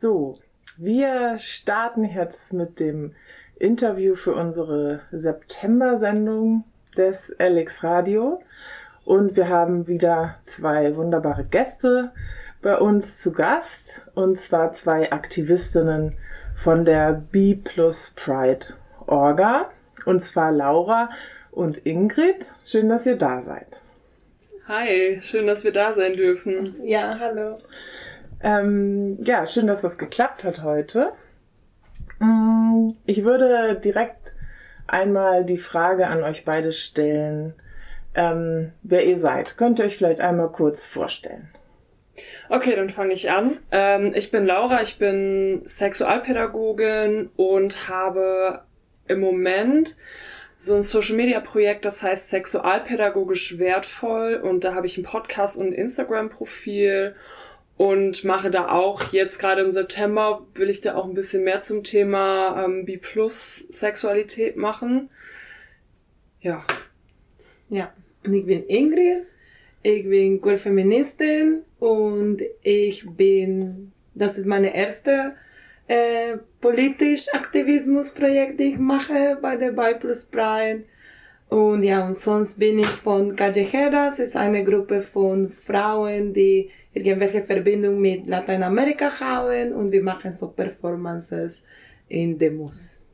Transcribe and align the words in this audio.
So, 0.00 0.38
wir 0.76 1.38
starten 1.38 2.04
jetzt 2.04 2.52
mit 2.52 2.78
dem 2.78 3.16
Interview 3.58 4.14
für 4.14 4.32
unsere 4.32 5.00
September-Sendung 5.10 6.62
des 6.96 7.34
LX 7.40 7.82
Radio. 7.82 8.40
Und 9.04 9.36
wir 9.36 9.48
haben 9.48 9.88
wieder 9.88 10.36
zwei 10.42 10.94
wunderbare 10.94 11.42
Gäste 11.42 12.12
bei 12.62 12.78
uns 12.78 13.20
zu 13.20 13.32
Gast. 13.32 14.06
Und 14.14 14.38
zwar 14.38 14.70
zwei 14.70 15.10
Aktivistinnen 15.10 16.16
von 16.54 16.84
der 16.84 17.14
B 17.14 17.56
Plus 17.56 18.12
Pride 18.14 18.66
Orga. 19.08 19.68
Und 20.06 20.20
zwar 20.20 20.52
Laura 20.52 21.10
und 21.50 21.84
Ingrid. 21.84 22.52
Schön, 22.64 22.88
dass 22.88 23.04
ihr 23.04 23.16
da 23.16 23.42
seid. 23.42 23.66
Hi, 24.68 25.18
schön, 25.20 25.48
dass 25.48 25.64
wir 25.64 25.72
da 25.72 25.92
sein 25.92 26.12
dürfen. 26.12 26.76
Ja, 26.84 27.18
hallo. 27.18 27.58
Ähm, 28.40 29.18
ja, 29.22 29.46
schön, 29.46 29.66
dass 29.66 29.82
das 29.82 29.98
geklappt 29.98 30.44
hat 30.44 30.62
heute. 30.62 31.12
Mm, 32.20 32.90
ich 33.06 33.24
würde 33.24 33.78
direkt 33.82 34.36
einmal 34.86 35.44
die 35.44 35.58
Frage 35.58 36.06
an 36.06 36.22
euch 36.22 36.44
beide 36.44 36.72
stellen, 36.72 37.54
ähm, 38.14 38.72
wer 38.82 39.04
ihr 39.04 39.18
seid. 39.18 39.56
Könnt 39.56 39.78
ihr 39.78 39.84
euch 39.84 39.96
vielleicht 39.96 40.20
einmal 40.20 40.50
kurz 40.50 40.86
vorstellen? 40.86 41.48
Okay, 42.48 42.74
dann 42.74 42.90
fange 42.90 43.12
ich 43.12 43.30
an. 43.30 43.58
Ähm, 43.70 44.12
ich 44.14 44.30
bin 44.30 44.46
Laura, 44.46 44.82
ich 44.82 44.98
bin 44.98 45.62
Sexualpädagogin 45.66 47.30
und 47.36 47.88
habe 47.88 48.62
im 49.06 49.20
Moment 49.20 49.96
so 50.56 50.74
ein 50.74 50.82
Social 50.82 51.14
Media 51.14 51.38
Projekt, 51.38 51.84
das 51.84 52.02
heißt 52.02 52.30
sexualpädagogisch 52.30 53.58
wertvoll 53.58 54.34
und 54.34 54.64
da 54.64 54.74
habe 54.74 54.86
ich 54.86 54.96
einen 54.96 55.06
Podcast 55.06 55.56
und 55.56 55.68
ein 55.68 55.72
Instagram 55.72 56.30
Profil 56.30 57.14
und 57.78 58.24
mache 58.24 58.50
da 58.50 58.68
auch 58.70 59.12
jetzt 59.12 59.38
gerade 59.38 59.62
im 59.62 59.70
September 59.70 60.44
will 60.54 60.68
ich 60.68 60.80
da 60.80 60.96
auch 60.96 61.06
ein 61.06 61.14
bisschen 61.14 61.44
mehr 61.44 61.60
zum 61.60 61.84
Thema 61.84 62.64
ähm, 62.64 62.84
B 62.84 62.98
plus 62.98 63.60
Sexualität 63.68 64.56
machen. 64.56 65.08
Ja. 66.40 66.64
Ja, 67.70 67.92
und 68.24 68.34
ich 68.34 68.44
bin 68.46 68.64
Ingrid, 68.66 69.26
ich 69.82 70.08
bin 70.08 70.40
Queer-Feministin 70.40 71.62
und 71.78 72.38
ich 72.62 73.06
bin, 73.08 73.92
das 74.14 74.36
ist 74.38 74.46
meine 74.46 74.74
erste 74.74 75.36
äh, 75.86 76.38
politisch 76.60 77.32
Aktivismusprojekt, 77.32 78.58
die 78.58 78.72
ich 78.72 78.78
mache 78.78 79.38
bei 79.40 79.56
der 79.56 79.70
Bi 79.70 79.94
Plus 80.00 80.24
Pride. 80.24 80.82
Und 81.48 81.84
ja, 81.84 82.04
und 82.04 82.16
sonst 82.16 82.58
bin 82.58 82.80
ich 82.80 82.86
von 82.86 83.36
Callejeras, 83.36 84.18
ist 84.18 84.36
eine 84.36 84.64
Gruppe 84.64 85.00
von 85.00 85.48
Frauen, 85.48 86.34
die 86.34 86.70
irgendwelche 87.06 87.42
Verbindung 87.42 88.00
mit 88.00 88.26
Lateinamerika 88.26 89.20
haben 89.20 89.72
und 89.72 89.92
wir 89.92 90.02
machen 90.02 90.32
so 90.32 90.48
Performances 90.48 91.66
in 92.08 92.38
Demos. 92.38 93.04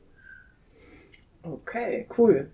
Okay, 1.43 2.07
cool. 2.17 2.49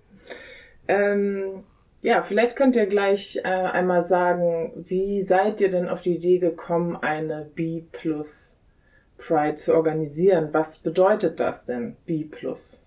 Ähm, 0.88 1.64
ja, 2.02 2.24
vielleicht 2.24 2.56
könnt 2.56 2.76
ihr 2.76 2.88
gleich 2.88 3.38
äh, 3.44 3.48
einmal 3.48 4.04
sagen, 4.04 4.72
wie 4.76 5.22
seid 5.22 5.62
ihr 5.62 5.70
denn 5.70 5.88
auf 5.88 6.02
die 6.02 6.16
Idee 6.16 6.40
gekommen, 6.40 6.96
eine 6.96 7.50
B 7.56 7.84
Plus 7.92 8.58
Pride 9.18 9.56
zu 9.56 9.76
organisieren? 9.76 10.50
Was 10.52 10.80
bedeutet 10.80 11.40
das 11.40 11.64
denn, 11.66 11.96
B 12.06 12.24
Plus? 12.24 12.81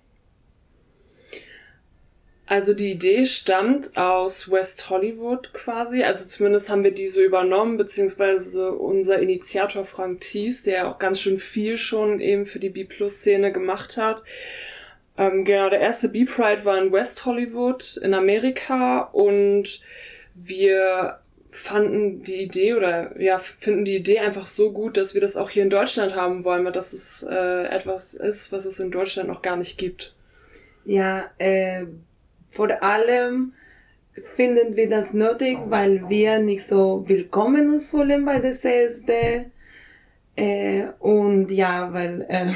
Also 2.46 2.74
die 2.74 2.92
Idee 2.92 3.24
stammt 3.24 3.96
aus 3.96 4.50
West 4.50 4.90
Hollywood 4.90 5.54
quasi. 5.54 6.02
Also 6.02 6.28
zumindest 6.28 6.68
haben 6.68 6.84
wir 6.84 6.92
die 6.92 7.08
so 7.08 7.22
übernommen, 7.22 7.78
beziehungsweise 7.78 8.72
unser 8.72 9.18
Initiator 9.18 9.84
Frank 9.84 10.20
Thies, 10.20 10.62
der 10.62 10.88
auch 10.88 10.98
ganz 10.98 11.20
schön 11.20 11.38
viel 11.38 11.78
schon 11.78 12.20
eben 12.20 12.44
für 12.44 12.58
die 12.58 12.68
B-Plus-Szene 12.68 13.50
gemacht 13.50 13.96
hat. 13.96 14.22
Ähm, 15.16 15.44
genau, 15.44 15.70
der 15.70 15.80
erste 15.80 16.10
B-Pride 16.10 16.64
war 16.64 16.76
in 16.76 16.92
West 16.92 17.24
Hollywood 17.24 17.98
in 18.02 18.12
Amerika 18.12 19.00
und 19.12 19.80
wir 20.34 21.20
fanden 21.50 22.24
die 22.24 22.42
Idee 22.42 22.74
oder 22.74 23.18
ja, 23.20 23.38
finden 23.38 23.84
die 23.84 23.94
Idee 23.96 24.18
einfach 24.18 24.44
so 24.44 24.72
gut, 24.72 24.96
dass 24.96 25.14
wir 25.14 25.20
das 25.20 25.36
auch 25.36 25.50
hier 25.50 25.62
in 25.62 25.70
Deutschland 25.70 26.16
haben 26.16 26.44
wollen, 26.44 26.64
weil 26.64 26.72
das 26.72 26.92
ist 26.92 27.22
äh, 27.22 27.66
etwas 27.68 28.14
ist, 28.14 28.50
was 28.50 28.64
es 28.64 28.80
in 28.80 28.90
Deutschland 28.90 29.28
noch 29.28 29.40
gar 29.40 29.56
nicht 29.56 29.78
gibt. 29.78 30.14
Ja, 30.84 31.30
äh, 31.38 31.86
vor 32.54 32.82
allem 32.84 33.52
finden 34.36 34.76
wir 34.76 34.88
das 34.88 35.12
nötig, 35.12 35.58
weil 35.66 36.08
wir 36.08 36.38
nicht 36.38 36.64
so 36.64 37.04
willkommen 37.08 37.68
uns 37.68 37.90
fühlen 37.90 38.24
bei 38.24 38.38
der 38.38 38.52
CSD. 38.52 39.50
Äh, 40.36 40.84
und 41.00 41.50
ja, 41.50 41.92
weil 41.92 42.24
äh, 42.28 42.52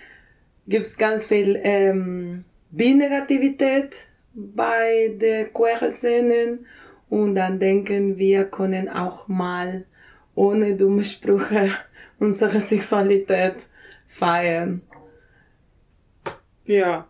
gibt's 0.66 0.96
ganz 0.96 1.26
viel 1.26 1.60
ähm, 1.62 2.44
Bi-Negativität 2.70 4.08
bei 4.32 5.14
der 5.20 5.50
Queer-Szenen 5.50 6.66
und 7.10 7.34
dann 7.34 7.58
denken 7.58 8.16
wir 8.16 8.46
können 8.46 8.88
auch 8.88 9.28
mal 9.28 9.84
ohne 10.34 10.74
dumme 10.74 11.04
Sprüche 11.04 11.70
unsere 12.18 12.60
Sexualität 12.60 13.66
feiern. 14.06 14.80
Ja. 16.64 17.06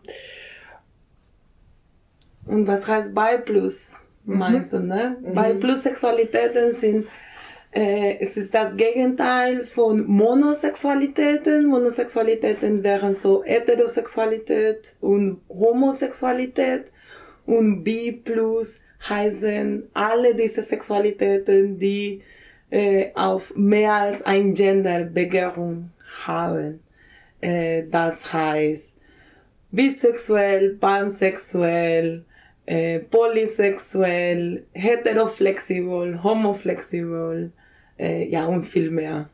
Und 2.45 2.67
was 2.67 2.87
heißt 2.87 3.15
Bi 3.15 3.37
Plus, 3.43 4.01
meinst 4.23 4.73
mhm. 4.73 4.77
du, 4.77 4.85
ne? 4.85 5.17
Mhm. 5.21 5.35
Bi 5.35 5.53
Plus 5.59 5.83
Sexualitäten 5.83 6.73
sind 6.73 7.07
äh, 7.75 8.19
es 8.21 8.37
ist 8.37 8.53
das 8.53 8.77
Gegenteil 8.77 9.65
von 9.65 10.07
Monosexualitäten. 10.07 11.65
Monosexualitäten 11.65 12.81
wären 12.83 13.15
so 13.15 13.43
Heterosexualität 13.43 14.95
und 15.01 15.41
Homosexualität. 15.49 16.85
Und 17.45 17.83
B 17.83 18.13
plus 18.13 18.79
heißen 19.09 19.89
alle 19.93 20.35
diese 20.35 20.63
Sexualitäten, 20.63 21.77
die 21.77 22.21
äh, 22.71 23.11
auf 23.13 23.53
mehr 23.57 23.93
als 23.93 24.23
ein 24.23 24.53
Gender 24.53 25.03
Begehrung 25.03 25.91
haben. 26.25 26.79
Äh, 27.41 27.83
das 27.91 28.31
heißt 28.31 28.95
bisexuell, 29.71 30.77
pansexuell, 30.77 32.23
äh, 32.65 32.99
polysexuell, 32.99 34.65
heteroflexibel, 34.73 36.23
homoflexibel, 36.23 37.51
äh, 37.99 38.27
ja 38.27 38.45
und 38.45 38.63
viel 38.63 38.91
mehr. 38.91 39.29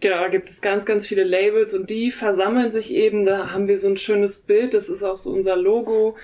Genau, 0.00 0.16
da 0.16 0.28
gibt 0.28 0.50
es 0.50 0.60
ganz, 0.60 0.84
ganz 0.84 1.06
viele 1.06 1.24
Labels 1.24 1.72
und 1.72 1.88
die 1.88 2.10
versammeln 2.10 2.70
sich 2.70 2.94
eben, 2.94 3.24
da 3.24 3.52
haben 3.52 3.66
wir 3.66 3.78
so 3.78 3.88
ein 3.88 3.96
schönes 3.96 4.38
Bild, 4.38 4.74
das 4.74 4.88
ist 4.88 5.02
auch 5.02 5.16
so 5.16 5.30
unser 5.30 5.56
Logo, 5.56 6.16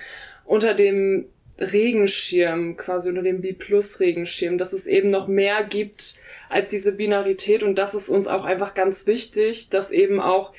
unter 0.45 0.75
dem 0.75 1.25
Regenschirm, 1.59 2.77
quasi 2.77 3.09
unter 3.09 3.21
dem 3.21 3.41
B-Plus-Regenschirm, 3.41 4.57
dass 4.57 4.73
es 4.73 4.87
eben 4.87 5.09
noch 5.09 5.27
mehr 5.27 5.63
gibt 5.63 6.19
als 6.49 6.69
diese 6.69 6.95
Binarität. 6.95 7.63
Und 7.63 7.77
das 7.77 7.93
ist 7.95 8.09
uns 8.09 8.27
auch 8.27 8.45
einfach 8.45 8.73
ganz 8.73 9.07
wichtig, 9.07 9.69
dass 9.69 9.91
eben 9.91 10.19
auch 10.19 10.53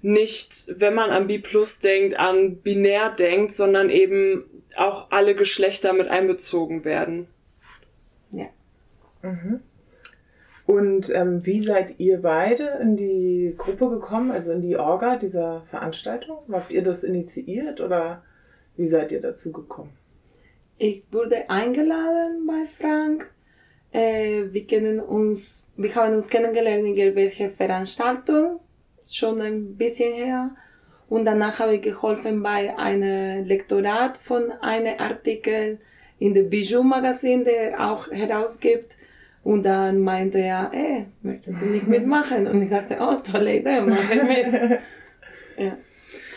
nicht, 0.00 0.72
wenn 0.76 0.94
man 0.94 1.10
an 1.10 1.26
B 1.26 1.38
Plus 1.38 1.80
denkt, 1.80 2.16
an 2.16 2.56
binär 2.56 3.10
denkt, 3.10 3.52
sondern 3.52 3.90
eben 3.90 4.44
auch 4.80 5.10
alle 5.10 5.34
Geschlechter 5.34 5.92
mit 5.92 6.08
einbezogen 6.08 6.84
werden. 6.84 7.28
Ja. 8.32 8.46
Mhm. 9.22 9.60
Und 10.66 11.08
ähm, 11.14 11.46
wie 11.46 11.64
seid 11.64 11.98
ihr 11.98 12.20
beide 12.20 12.78
in 12.82 12.96
die 12.96 13.54
Gruppe 13.56 13.88
gekommen, 13.88 14.30
also 14.30 14.52
in 14.52 14.60
die 14.60 14.76
Orga 14.76 15.16
dieser 15.16 15.62
Veranstaltung? 15.62 16.40
Habt 16.52 16.70
ihr 16.70 16.82
das 16.82 17.04
initiiert 17.04 17.80
oder 17.80 18.22
wie 18.76 18.86
seid 18.86 19.10
ihr 19.10 19.22
dazu 19.22 19.50
gekommen? 19.50 19.92
Ich 20.76 21.04
wurde 21.10 21.48
eingeladen 21.48 22.46
bei 22.46 22.66
Frank. 22.66 23.32
Äh, 23.92 24.52
wir 24.52 24.66
kennen 24.66 25.00
uns, 25.00 25.66
wir 25.76 25.94
haben 25.94 26.14
uns 26.14 26.28
kennengelernt 26.28 26.84
in 26.84 26.96
irgendwelche 26.96 27.48
Veranstaltung, 27.48 28.60
schon 29.04 29.40
ein 29.40 29.74
bisschen 29.76 30.12
her. 30.12 30.54
Und 31.08 31.24
danach 31.24 31.58
habe 31.58 31.76
ich 31.76 31.82
geholfen 31.82 32.42
bei 32.42 32.76
einem 32.78 33.46
Lektorat 33.46 34.18
von 34.18 34.52
einem 34.60 34.98
Artikel 34.98 35.78
in 36.18 36.34
der 36.34 36.42
Bijou 36.42 36.82
Magazin, 36.82 37.44
der 37.44 37.80
auch 37.90 38.10
herausgibt. 38.10 38.96
Und 39.42 39.62
dann 39.62 40.00
meinte 40.00 40.38
er, 40.38 40.70
ey, 40.74 41.06
möchtest 41.22 41.62
du 41.62 41.66
nicht 41.66 41.86
mitmachen? 41.86 42.46
Und 42.46 42.60
ich 42.60 42.70
dachte, 42.70 42.98
oh, 43.00 43.16
tolle 43.30 43.56
Idee, 43.56 43.80
mach 43.80 44.10
ich 44.10 44.22
mit. 44.22 44.52
ja. 45.56 45.78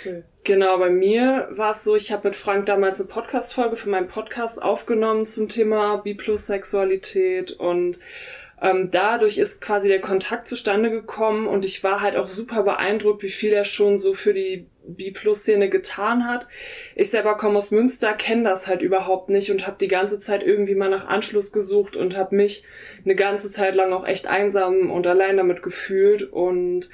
Cool. 0.05 0.23
Genau, 0.43 0.79
bei 0.79 0.89
mir 0.89 1.49
war 1.51 1.71
es 1.71 1.83
so, 1.83 1.95
ich 1.95 2.11
habe 2.11 2.29
mit 2.29 2.35
Frank 2.35 2.65
damals 2.65 2.99
eine 2.99 3.09
Podcast-Folge 3.09 3.75
für 3.75 3.89
meinen 3.89 4.07
Podcast 4.07 4.61
aufgenommen 4.61 5.25
zum 5.25 5.49
Thema 5.49 5.97
B-Plus-Sexualität 5.97 7.51
und 7.51 7.99
ähm, 8.61 8.89
dadurch 8.91 9.39
ist 9.39 9.59
quasi 9.59 9.87
der 9.87 10.01
Kontakt 10.01 10.47
zustande 10.47 10.91
gekommen 10.91 11.47
und 11.47 11.65
ich 11.65 11.83
war 11.83 12.01
halt 12.01 12.15
auch 12.15 12.27
super 12.27 12.61
beeindruckt, 12.63 13.23
wie 13.23 13.29
viel 13.29 13.51
er 13.51 13.65
schon 13.65 13.97
so 13.97 14.13
für 14.13 14.33
die 14.33 14.67
B-Plus-Szene 14.85 15.69
getan 15.69 16.27
hat. 16.27 16.47
Ich 16.95 17.09
selber 17.09 17.37
komme 17.37 17.57
aus 17.57 17.71
Münster, 17.71 18.13
kenne 18.13 18.43
das 18.43 18.67
halt 18.67 18.81
überhaupt 18.81 19.29
nicht 19.29 19.49
und 19.51 19.65
habe 19.65 19.77
die 19.79 19.87
ganze 19.87 20.19
Zeit 20.19 20.43
irgendwie 20.43 20.75
mal 20.75 20.89
nach 20.89 21.07
Anschluss 21.07 21.51
gesucht 21.51 21.95
und 21.95 22.15
habe 22.15 22.35
mich 22.35 22.63
eine 23.03 23.15
ganze 23.15 23.49
Zeit 23.49 23.73
lang 23.73 23.93
auch 23.93 24.05
echt 24.05 24.27
einsam 24.27 24.91
und 24.91 25.07
allein 25.07 25.37
damit 25.37 25.63
gefühlt 25.63 26.23
und 26.23 26.89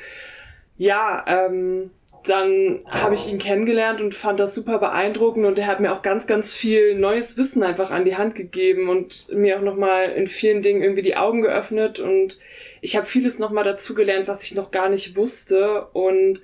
ja, 0.78 1.26
ähm, 1.28 1.92
dann 2.30 2.80
habe 2.86 3.16
ich 3.16 3.30
ihn 3.30 3.38
kennengelernt 3.38 4.02
und 4.02 4.14
fand 4.14 4.40
das 4.40 4.56
super 4.56 4.80
beeindruckend 4.80 5.46
und 5.46 5.60
er 5.60 5.68
hat 5.68 5.80
mir 5.80 5.92
auch 5.92 6.02
ganz, 6.02 6.28
ganz 6.28 6.54
viel 6.54 6.96
neues 6.96 7.38
Wissen 7.38 7.64
einfach 7.64 7.92
an 7.92 8.06
die 8.06 8.16
Hand 8.16 8.36
gegeben 8.36 8.90
und 8.90 9.32
mir 9.34 9.58
auch 9.58 9.62
nochmal 9.62 10.12
in 10.12 10.28
vielen 10.28 10.62
Dingen 10.62 10.82
irgendwie 10.82 11.02
die 11.02 11.18
Augen 11.18 11.42
geöffnet. 11.42 12.00
Und 12.00 12.40
ich 12.82 12.96
habe 12.96 13.06
vieles 13.06 13.40
nochmal 13.40 13.64
dazugelernt, 13.64 14.28
was 14.28 14.44
ich 14.44 14.56
noch 14.56 14.72
gar 14.72 14.90
nicht 14.90 15.16
wusste. 15.16 15.88
Und 15.94 16.42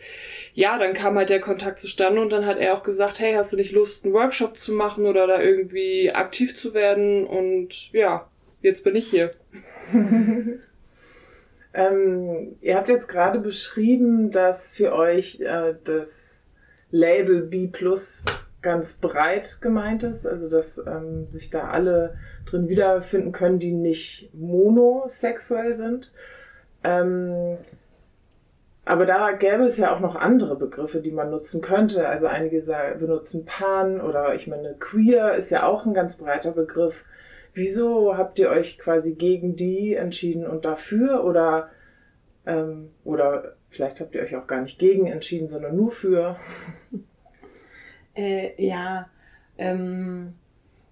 ja, 0.53 0.77
dann 0.77 0.94
kam 0.94 1.18
halt 1.18 1.30
der 1.30 1.41
Kontakt 1.41 1.80
zustande 1.80 2.21
und 2.21 2.31
dann 2.31 2.45
hat 2.45 2.57
er 2.57 2.75
auch 2.75 2.83
gesagt, 2.83 3.19
hey, 3.19 3.33
hast 3.33 3.53
du 3.53 3.57
nicht 3.57 3.71
Lust, 3.71 4.06
einen 4.06 4.13
Workshop 4.13 4.57
zu 4.57 4.74
machen 4.74 5.06
oder 5.06 5.27
da 5.27 5.41
irgendwie 5.41 6.12
aktiv 6.12 6.57
zu 6.57 6.74
werden? 6.74 7.25
Und 7.25 7.91
ja, 7.94 8.29
jetzt 8.62 8.83
bin 8.83 8.95
ich 8.95 9.09
hier. 9.09 9.31
Ähm, 11.74 12.56
ihr 12.62 12.75
habt 12.75 12.90
jetzt 12.90 13.08
gerade 13.08 13.40
beschrieben, 13.40 14.31
dass 14.31 14.75
für 14.75 14.94
euch 14.94 15.40
äh, 15.42 15.75
das 15.84 16.52
Label 16.92 17.42
B 17.42 17.68
Plus 17.68 18.24
ganz 18.62 18.94
breit 18.94 19.58
gemeint 19.62 20.04
ist, 20.04 20.25
also 20.25 20.50
dass 20.50 20.78
ähm, 20.78 21.25
sich 21.28 21.50
da 21.50 21.70
alle 21.70 22.16
drin 22.46 22.70
wiederfinden 22.70 23.31
können, 23.31 23.60
die 23.60 23.74
nicht 23.74 24.30
monosexuell 24.34 25.74
sind. 25.74 26.14
Ähm, 26.84 27.58
aber 28.86 29.06
da 29.06 29.31
gäbe 29.31 29.64
es 29.64 29.78
ja 29.78 29.94
auch 29.94 30.02
noch 30.02 30.16
andere 30.16 30.58
Begriffe, 30.58 31.00
die 31.00 31.12
man 31.12 31.30
nutzen 31.30 31.62
könnte. 31.62 32.08
Also 32.08 32.28
einige 32.28 32.62
benutzen 33.00 33.46
Pan 33.46 34.02
oder 34.02 34.36
ich 34.36 34.48
meine, 34.48 34.75
queer 34.78 35.36
ist 35.36 35.52
ja 35.52 35.66
auch 35.66 35.86
ein 35.86 35.94
ganz 35.94 36.18
breiter 36.18 36.52
Begriff. 36.52 37.06
Wieso 37.53 38.17
habt 38.17 38.39
ihr 38.39 38.50
euch 38.50 38.79
quasi 38.79 39.13
gegen 39.13 39.55
die 39.55 39.94
entschieden 39.94 40.45
und 40.47 40.65
dafür 40.65 41.23
oder 41.23 41.69
ähm, 42.45 42.89
oder 43.03 43.55
vielleicht 43.69 44.00
habt 44.00 44.15
ihr 44.15 44.21
euch 44.21 44.35
auch 44.35 44.47
gar 44.47 44.61
nicht 44.61 44.79
gegen 44.79 45.07
entschieden, 45.07 45.50
sondern 45.50 45.75
nur 45.75 45.91
für? 45.91 46.38
Äh, 48.15 48.63
ja, 48.63 49.09
ähm, 49.57 50.35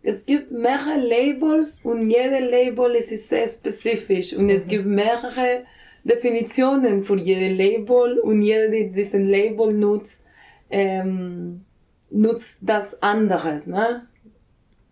es 0.01 0.25
gibt 0.25 0.51
mehrere 0.51 0.97
Labels 0.97 1.81
und 1.83 2.09
jede 2.09 2.39
Label 2.39 2.95
ist 2.95 3.29
sehr 3.29 3.47
spezifisch 3.47 4.35
und 4.35 4.45
mhm. 4.45 4.49
es 4.49 4.67
gibt 4.67 4.87
mehrere 4.87 5.63
Definitionen 6.03 7.03
für 7.03 7.17
jede 7.17 7.53
Label 7.53 8.19
und 8.19 8.41
jeder, 8.41 8.69
der 8.69 8.85
diesen 8.85 9.29
Label 9.29 9.71
nutzt, 9.71 10.23
ähm, 10.71 11.63
nutzt 12.09 12.61
das 12.63 13.03
anderes. 13.03 13.67
Ne? 13.67 14.07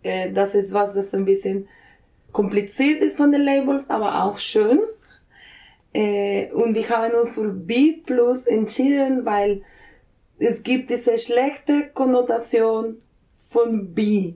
Äh, 0.03 0.31
das 0.31 0.55
ist 0.55 0.73
was, 0.73 0.93
das 0.93 1.13
ein 1.13 1.25
bisschen 1.25 1.67
kompliziert 2.31 3.01
ist 3.01 3.17
von 3.17 3.31
den 3.31 3.43
Labels, 3.43 3.89
aber 3.89 4.23
auch 4.23 4.37
schön. 4.37 4.79
Äh, 5.93 6.51
und 6.51 6.75
wir 6.75 6.87
haben 6.89 7.13
uns 7.15 7.31
für 7.31 7.51
B 7.51 7.93
Plus 8.05 8.45
entschieden, 8.45 9.25
weil 9.25 9.63
es 10.37 10.63
gibt 10.63 10.89
diese 10.89 11.17
schlechte 11.17 11.89
Konnotation 11.93 13.01
von 13.49 13.93
B. 13.93 14.35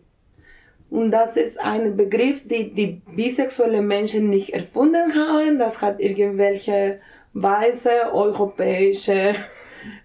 Und 0.89 1.11
das 1.11 1.37
ist 1.37 1.59
ein 1.59 1.95
Begriff, 1.95 2.47
die 2.47 2.73
die 2.73 3.01
bisexuelle 3.15 3.81
Menschen 3.81 4.29
nicht 4.29 4.53
erfunden 4.53 5.15
haben. 5.15 5.57
Das 5.57 5.81
hat 5.81 5.99
irgendwelche 5.99 6.99
weiße 7.33 8.11
europäische 8.13 9.33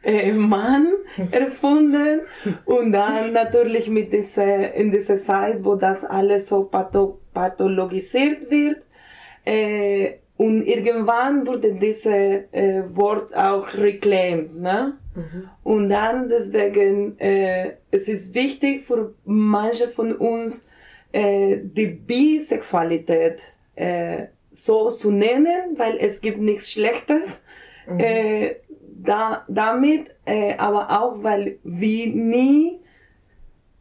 äh, 0.03 0.33
Mann 0.33 0.89
erfunden. 1.31 2.23
Und 2.65 2.93
dann 2.93 3.33
natürlich 3.33 3.89
mit 3.89 4.13
dieser, 4.13 4.75
in 4.75 4.91
dieser 4.91 5.19
Zeit, 5.19 5.65
wo 5.65 5.77
das 5.77 6.05
alles 6.05 6.49
so 6.49 6.65
patho 6.65 7.21
pathologisiert 7.33 8.51
wird, 8.51 8.85
äh, 9.45 10.19
und 10.39 10.63
irgendwann 10.63 11.47
wurde 11.49 11.75
dieses 11.75 12.07
äh, 12.07 12.85
Wort 12.91 13.35
auch 13.35 13.75
reclaimed. 13.75 14.55
Ne? 14.61 14.97
Mhm. 15.17 15.51
Und 15.65 15.89
dann 15.89 16.29
deswegen, 16.29 17.19
äh, 17.19 17.73
es 17.91 18.09
ist 18.09 18.35
wichtig 18.37 18.85
für 18.85 19.15
manche 19.25 19.89
von 19.89 20.15
uns, 20.15 20.69
äh, 21.11 21.59
die 21.63 21.89
Bisexualität 21.89 23.43
äh, 23.75 24.27
so 24.53 24.89
zu 24.91 25.11
nennen, 25.11 25.77
weil 25.77 25.97
es 25.99 26.21
gibt 26.21 26.39
nichts 26.39 26.71
Schlechtes 26.71 27.43
mhm. 27.89 27.99
äh, 27.99 28.57
da, 28.99 29.45
damit, 29.49 30.15
äh, 30.25 30.57
aber 30.57 30.91
auch, 30.91 31.23
weil 31.23 31.59
wir 31.63 32.15
nie 32.15 32.81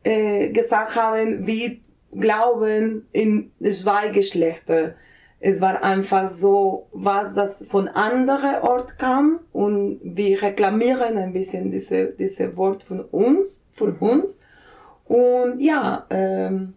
äh, 0.04 0.50
gesagt 0.50 0.96
haben, 0.96 1.46
wir 1.46 1.78
glauben 2.12 3.08
in 3.12 3.52
zwei 3.70 4.10
Geschlechter. 4.10 4.96
Es 5.40 5.62
war 5.62 5.84
einfach 5.84 6.28
so, 6.28 6.88
was 6.92 7.36
das 7.36 7.68
von 7.68 7.88
anderen 7.90 8.62
Ort 8.62 8.98
kam 8.98 9.40
und 9.54 10.00
wir 10.04 10.42
reklamieren 10.42 11.18
ein 11.18 11.34
bisschen 11.34 11.72
diese, 11.72 12.08
diese 12.08 12.58
Wort 12.58 12.84
von 12.84 13.02
uns, 13.02 13.64
für 13.70 13.92
mhm. 13.92 14.02
uns. 14.02 14.40
Und 15.06 15.60
ja, 15.60 16.06
ähm, 16.10 16.74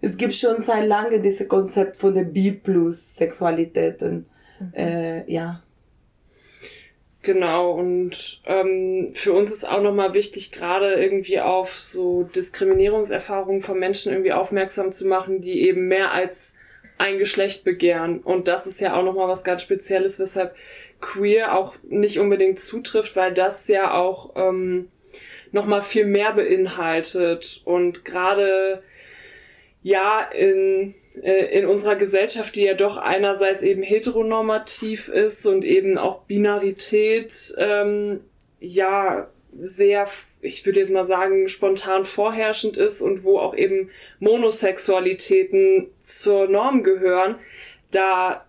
es 0.00 0.16
gibt 0.16 0.34
schon 0.34 0.60
seit 0.60 0.86
lange 0.86 1.20
dieses 1.20 1.46
Konzept 1.46 1.96
von 1.96 2.14
der 2.14 2.24
B-Plus-Sexualitäten. 2.24 4.26
Mhm. 4.58 4.72
Äh, 4.74 5.30
ja. 5.30 5.62
Genau, 7.22 7.72
und 7.72 8.40
ähm, 8.46 9.10
für 9.12 9.34
uns 9.34 9.52
ist 9.52 9.68
auch 9.68 9.82
nochmal 9.82 10.14
wichtig, 10.14 10.52
gerade 10.52 10.94
irgendwie 10.94 11.38
auf 11.40 11.78
so 11.78 12.22
Diskriminierungserfahrungen 12.22 13.60
von 13.60 13.78
Menschen 13.78 14.10
irgendwie 14.10 14.32
aufmerksam 14.32 14.90
zu 14.90 15.06
machen, 15.06 15.42
die 15.42 15.66
eben 15.68 15.86
mehr 15.86 16.12
als 16.12 16.56
ein 16.96 17.18
Geschlecht 17.18 17.64
begehren. 17.64 18.20
Und 18.20 18.48
das 18.48 18.66
ist 18.66 18.80
ja 18.80 18.94
auch 18.94 19.04
nochmal 19.04 19.28
was 19.28 19.44
ganz 19.44 19.60
Spezielles, 19.60 20.18
weshalb 20.18 20.54
queer 21.00 21.58
auch 21.58 21.74
nicht 21.82 22.18
unbedingt 22.18 22.58
zutrifft, 22.58 23.16
weil 23.16 23.34
das 23.34 23.68
ja 23.68 23.92
auch 23.94 24.32
ähm, 24.36 24.88
nochmal 25.52 25.82
viel 25.82 26.06
mehr 26.06 26.32
beinhaltet. 26.32 27.60
Und 27.66 28.06
gerade 28.06 28.82
ja 29.82 30.22
in 30.22 30.94
in 31.14 31.66
unserer 31.66 31.96
Gesellschaft, 31.96 32.54
die 32.54 32.64
ja 32.64 32.74
doch 32.74 32.96
einerseits 32.96 33.62
eben 33.62 33.82
heteronormativ 33.82 35.08
ist 35.08 35.44
und 35.46 35.64
eben 35.64 35.98
auch 35.98 36.22
Binarität 36.22 37.54
ähm, 37.58 38.20
ja 38.60 39.28
sehr, 39.58 40.06
ich 40.40 40.64
würde 40.64 40.78
jetzt 40.78 40.92
mal 40.92 41.04
sagen, 41.04 41.48
spontan 41.48 42.04
vorherrschend 42.04 42.76
ist 42.76 43.02
und 43.02 43.24
wo 43.24 43.38
auch 43.38 43.56
eben 43.56 43.90
Monosexualitäten 44.20 45.88
zur 46.00 46.48
Norm 46.48 46.84
gehören, 46.84 47.36
da 47.90 48.46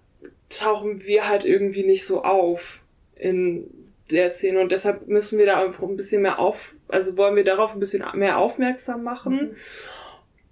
tauchen 0.50 1.04
wir 1.04 1.28
halt 1.28 1.46
irgendwie 1.46 1.84
nicht 1.84 2.06
so 2.06 2.24
auf 2.24 2.82
in 3.16 3.70
der 4.12 4.30
Szene 4.30 4.60
und 4.60 4.72
deshalb 4.72 5.08
müssen 5.08 5.40
wir 5.40 5.46
da 5.46 5.64
einfach 5.64 5.84
ein 5.84 5.98
bisschen 5.98 6.22
mehr 6.22 6.38
auf, 6.38 6.76
also 6.90 7.18
wollen 7.18 7.36
wir 7.36 7.44
darauf 7.46 7.74
ein 7.74 7.80
bisschen 7.80 8.06
mehr 8.14 8.38
aufmerksam 8.38 9.04
machen 9.04 9.56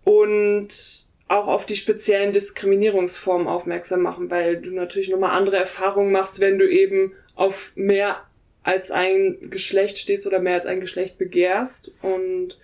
mhm. 0.05 0.11
und 0.11 1.08
auch 1.29 1.47
auf 1.47 1.65
die 1.65 1.75
speziellen 1.75 2.33
Diskriminierungsformen 2.33 3.47
aufmerksam 3.47 4.01
machen, 4.01 4.29
weil 4.31 4.57
du 4.57 4.71
natürlich 4.71 5.09
nochmal 5.09 5.37
andere 5.37 5.57
Erfahrungen 5.57 6.11
machst, 6.11 6.41
wenn 6.41 6.57
du 6.57 6.67
eben 6.67 7.13
auf 7.35 7.71
mehr 7.75 8.17
als 8.63 8.91
ein 8.91 9.37
Geschlecht 9.49 9.97
stehst 9.97 10.27
oder 10.27 10.39
mehr 10.39 10.55
als 10.55 10.65
ein 10.65 10.81
Geschlecht 10.81 11.17
begehrst. 11.17 11.93
Und 12.01 12.59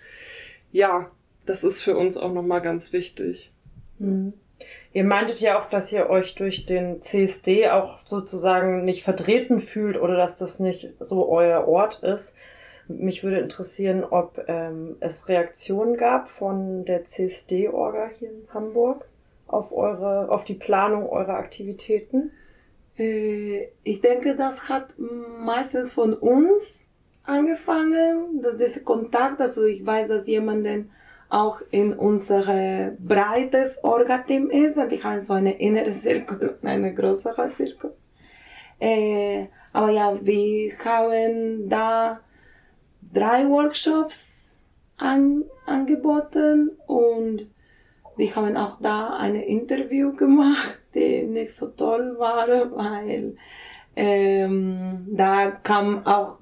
ja, 0.72 1.10
das 1.46 1.64
ist 1.64 1.82
für 1.82 1.96
uns 1.96 2.18
auch 2.18 2.32
nochmal 2.32 2.60
ganz 2.60 2.92
wichtig. 2.92 3.52
Mhm. 3.98 4.34
Ihr 4.92 5.04
meintet 5.04 5.40
ja 5.40 5.60
auch, 5.60 5.68
dass 5.70 5.92
ihr 5.92 6.10
euch 6.10 6.34
durch 6.34 6.66
den 6.66 7.00
CSD 7.00 7.68
auch 7.68 8.00
sozusagen 8.04 8.84
nicht 8.84 9.04
vertreten 9.04 9.60
fühlt 9.60 9.96
oder 9.96 10.16
dass 10.16 10.38
das 10.38 10.58
nicht 10.58 10.88
so 10.98 11.28
euer 11.28 11.68
Ort 11.68 12.02
ist. 12.02 12.34
Mich 12.88 13.24
würde 13.24 13.38
interessieren, 13.38 14.04
ob 14.04 14.44
ähm, 14.46 14.96
es 15.00 15.28
Reaktionen 15.28 15.96
gab 15.96 16.28
von 16.28 16.84
der 16.84 17.04
CSD-Orga 17.04 18.10
hier 18.18 18.30
in 18.30 18.46
Hamburg 18.54 19.06
auf 19.46 19.72
eure, 19.72 20.30
auf 20.30 20.44
die 20.44 20.54
Planung 20.54 21.08
eurer 21.08 21.34
Aktivitäten. 21.34 22.30
Äh, 22.96 23.68
ich 23.82 24.00
denke, 24.00 24.36
das 24.36 24.68
hat 24.68 24.94
meistens 24.98 25.94
von 25.94 26.14
uns 26.14 26.90
angefangen, 27.24 28.40
dass 28.40 28.58
dieser 28.58 28.80
Kontakt, 28.80 29.40
also 29.40 29.64
ich 29.64 29.84
weiß, 29.84 30.08
dass 30.08 30.28
jemanden 30.28 30.90
auch 31.28 31.60
in 31.72 31.92
unser 31.92 32.92
breites 33.00 33.82
Orga-Team 33.82 34.48
ist, 34.50 34.76
weil 34.76 34.90
wir 34.92 35.02
haben 35.02 35.20
so 35.20 35.32
eine 35.32 35.58
innere 35.58 35.90
Zirkel 35.90 36.56
und 36.60 36.68
eine 36.68 36.94
größere 36.94 37.48
Zirkel. 37.48 37.94
Äh, 38.78 39.46
aber 39.72 39.90
ja, 39.90 40.16
wir 40.22 40.72
haben 40.84 41.68
da 41.68 42.20
drei 43.16 43.48
Workshops 43.48 44.62
an, 44.98 45.44
angeboten 45.64 46.70
und 46.86 47.46
wir 48.16 48.36
haben 48.36 48.56
auch 48.56 48.78
da 48.80 49.16
ein 49.18 49.34
Interview 49.34 50.14
gemacht, 50.14 50.80
die 50.94 51.22
nicht 51.22 51.54
so 51.54 51.68
toll 51.68 52.16
war, 52.18 52.46
weil 52.76 53.36
ähm, 53.94 55.06
da 55.10 55.50
kam 55.50 56.06
auch 56.06 56.38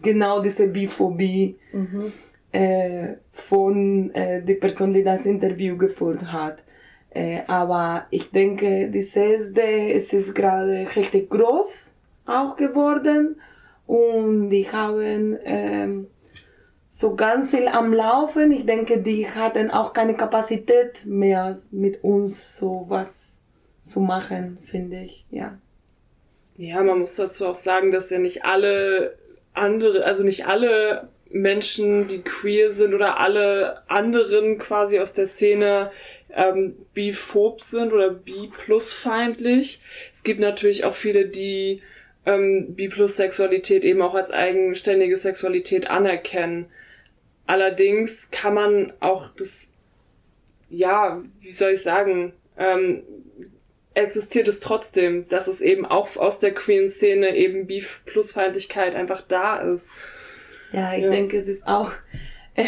genau 0.00 0.40
diese 0.40 0.68
Biphobie 0.68 1.58
mhm. 1.72 2.12
äh, 2.52 3.14
von 3.32 4.10
äh, 4.14 4.42
der 4.42 4.54
Person, 4.54 4.94
die 4.94 5.02
das 5.02 5.26
Interview 5.26 5.76
geführt 5.76 6.32
hat. 6.32 6.62
Äh, 7.10 7.40
aber 7.48 8.06
ich 8.10 8.30
denke, 8.30 8.90
die 8.90 9.02
CSD, 9.02 9.92
es 9.92 10.12
ist 10.12 10.34
gerade 10.34 10.86
richtig 10.96 11.30
groß 11.30 11.96
auch 12.26 12.56
geworden 12.56 13.36
und 13.86 14.50
die 14.50 14.70
haben 14.70 15.36
ähm, 15.44 16.06
so 16.94 17.16
ganz 17.16 17.50
viel 17.50 17.68
am 17.68 17.94
Laufen. 17.94 18.52
Ich 18.52 18.66
denke, 18.66 19.00
die 19.00 19.26
hatten 19.26 19.70
auch 19.70 19.94
keine 19.94 20.14
Kapazität 20.14 21.06
mehr 21.06 21.56
mit 21.70 22.04
uns 22.04 22.58
so 22.58 22.84
was 22.88 23.40
zu 23.80 24.00
machen, 24.00 24.58
finde 24.60 25.00
ich, 25.00 25.24
ja. 25.30 25.58
Ja, 26.58 26.82
man 26.82 26.98
muss 26.98 27.16
dazu 27.16 27.46
auch 27.46 27.56
sagen, 27.56 27.92
dass 27.92 28.10
ja 28.10 28.18
nicht 28.18 28.44
alle 28.44 29.16
andere, 29.54 30.04
also 30.04 30.22
nicht 30.22 30.46
alle 30.46 31.08
Menschen, 31.30 32.08
die 32.08 32.20
queer 32.20 32.70
sind 32.70 32.92
oder 32.92 33.18
alle 33.18 33.88
anderen 33.88 34.58
quasi 34.58 35.00
aus 35.00 35.14
der 35.14 35.26
Szene 35.26 35.90
ähm, 36.30 36.76
biphob 36.92 37.62
sind 37.62 37.94
oder 37.94 38.10
bi-plus-feindlich. 38.10 39.80
Es 40.12 40.24
gibt 40.24 40.40
natürlich 40.40 40.84
auch 40.84 40.94
viele, 40.94 41.24
die 41.24 41.80
ähm, 42.26 42.74
Bi-plus-Sexualität 42.74 43.82
eben 43.82 44.02
auch 44.02 44.14
als 44.14 44.30
eigenständige 44.30 45.16
Sexualität 45.16 45.88
anerkennen. 45.88 46.66
Allerdings 47.46 48.30
kann 48.30 48.54
man 48.54 48.92
auch 49.00 49.28
das, 49.28 49.72
ja, 50.68 51.22
wie 51.40 51.52
soll 51.52 51.72
ich 51.72 51.82
sagen, 51.82 52.32
ähm, 52.56 53.02
existiert 53.94 54.48
es 54.48 54.60
trotzdem, 54.60 55.28
dass 55.28 55.48
es 55.48 55.60
eben 55.60 55.84
auch 55.84 56.16
aus 56.16 56.38
der 56.38 56.54
Queen-Szene 56.54 57.36
eben 57.36 57.66
Beef-Plus-Feindlichkeit 57.66 58.94
einfach 58.94 59.20
da 59.20 59.58
ist. 59.58 59.94
Ja, 60.72 60.94
ich 60.94 61.04
ja. 61.04 61.10
denke, 61.10 61.36
es 61.36 61.48
ist 61.48 61.66
auch 61.66 61.90
äh, 62.54 62.64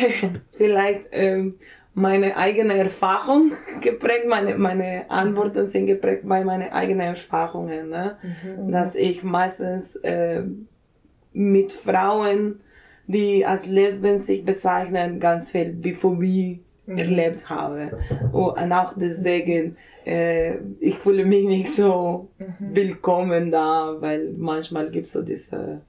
vielleicht 0.52 1.08
ähm, 1.12 1.58
meine 1.94 2.36
eigene 2.36 2.76
Erfahrung 2.76 3.52
geprägt, 3.80 4.26
meine, 4.28 4.58
meine 4.58 5.10
Antworten 5.10 5.66
sind 5.66 5.86
geprägt 5.86 6.22
bei 6.24 6.44
meinen 6.44 6.72
eigenen 6.72 7.08
Erfahrungen, 7.08 7.88
ne? 7.88 8.18
Mhm. 8.22 8.70
dass 8.70 8.94
ich 8.94 9.22
meistens 9.22 9.96
äh, 9.96 10.42
mit 11.32 11.72
Frauen 11.72 12.60
die 13.06 13.44
als 13.44 13.66
Lesben 13.66 14.18
sich 14.18 14.44
bezeichnen, 14.44 15.20
ganz 15.20 15.50
viel 15.50 15.72
Biphobie 15.72 16.62
mhm. 16.86 16.98
erlebt 16.98 17.48
habe. 17.50 17.98
Und 18.32 18.72
auch 18.72 18.94
deswegen, 18.96 19.76
äh, 20.04 20.56
ich 20.80 20.96
fühle 20.96 21.24
mich 21.24 21.46
nicht 21.46 21.74
so 21.74 22.28
mhm. 22.38 22.74
willkommen 22.74 23.50
da, 23.50 23.96
weil 24.00 24.32
manchmal 24.36 24.90
gibt 24.90 25.06
es 25.06 25.12
so 25.12 25.22
diese 25.22 25.82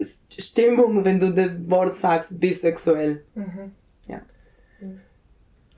Stimmung, 0.00 1.04
wenn 1.04 1.20
du 1.20 1.32
das 1.32 1.68
Wort 1.70 1.94
sagst, 1.94 2.38
bisexuell. 2.40 3.22
Mhm. 3.34 3.72
Ja. 4.08 4.20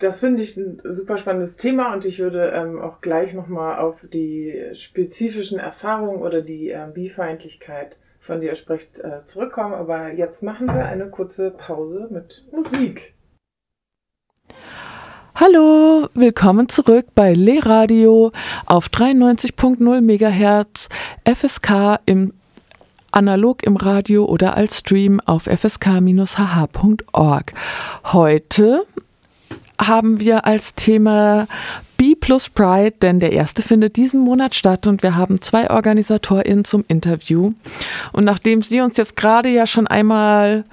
Das 0.00 0.20
finde 0.20 0.42
ich 0.42 0.56
ein 0.56 0.80
super 0.84 1.18
spannendes 1.18 1.56
Thema 1.56 1.92
und 1.92 2.04
ich 2.04 2.18
würde 2.20 2.52
ähm, 2.54 2.80
auch 2.80 3.00
gleich 3.00 3.32
nochmal 3.32 3.78
auf 3.78 4.06
die 4.12 4.70
spezifischen 4.74 5.58
Erfahrungen 5.58 6.22
oder 6.22 6.40
die 6.40 6.68
ähm, 6.68 6.92
Bifeindlichkeit 6.92 7.96
von 8.28 8.40
dir 8.42 8.54
spricht, 8.54 9.00
äh, 9.00 9.24
zurückkommen. 9.24 9.74
Aber 9.74 10.12
jetzt 10.12 10.42
machen 10.42 10.66
wir 10.66 10.84
eine 10.84 11.08
kurze 11.08 11.50
Pause 11.50 12.08
mit 12.10 12.44
Musik. 12.52 13.14
Hallo, 15.34 16.08
willkommen 16.14 16.68
zurück 16.68 17.06
bei 17.14 17.32
Lehradio 17.32 18.32
auf 18.66 18.88
93.0 18.88 20.00
MHz 20.02 20.88
FSK 21.24 22.00
im 22.04 22.34
analog 23.12 23.62
im 23.62 23.76
Radio 23.76 24.26
oder 24.26 24.56
als 24.56 24.80
Stream 24.80 25.20
auf 25.20 25.44
fsk-hh.org. 25.44 25.94
Heute 28.12 28.84
haben 29.80 30.20
wir 30.20 30.44
als 30.44 30.74
Thema 30.74 31.46
B 31.96 32.14
plus 32.14 32.48
Pride, 32.48 32.94
denn 33.02 33.18
der 33.18 33.32
erste 33.32 33.62
findet 33.62 33.96
diesen 33.96 34.20
Monat 34.20 34.54
statt 34.54 34.86
und 34.86 35.02
wir 35.02 35.16
haben 35.16 35.40
zwei 35.40 35.68
OrganisatorInnen 35.68 36.64
zum 36.64 36.84
Interview. 36.86 37.52
Und 38.12 38.24
nachdem 38.24 38.62
Sie 38.62 38.80
uns 38.80 38.96
jetzt 38.96 39.16
gerade 39.16 39.48
ja 39.48 39.66
schon 39.66 39.86
einmal 39.86 40.64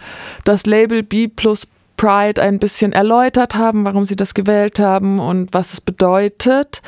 das 0.44 0.66
Label 0.66 1.02
B 1.02 1.28
plus 1.28 1.68
Pride 1.98 2.42
ein 2.42 2.60
bisschen 2.60 2.94
erläutert 2.94 3.56
haben, 3.56 3.86
warum 3.86 4.06
Sie 4.06 4.16
das 4.16 4.34
gewählt 4.34 4.80
haben 4.80 5.20
und 5.20 5.54
was 5.54 5.74
es 5.74 5.82
bedeutet, 5.82 6.82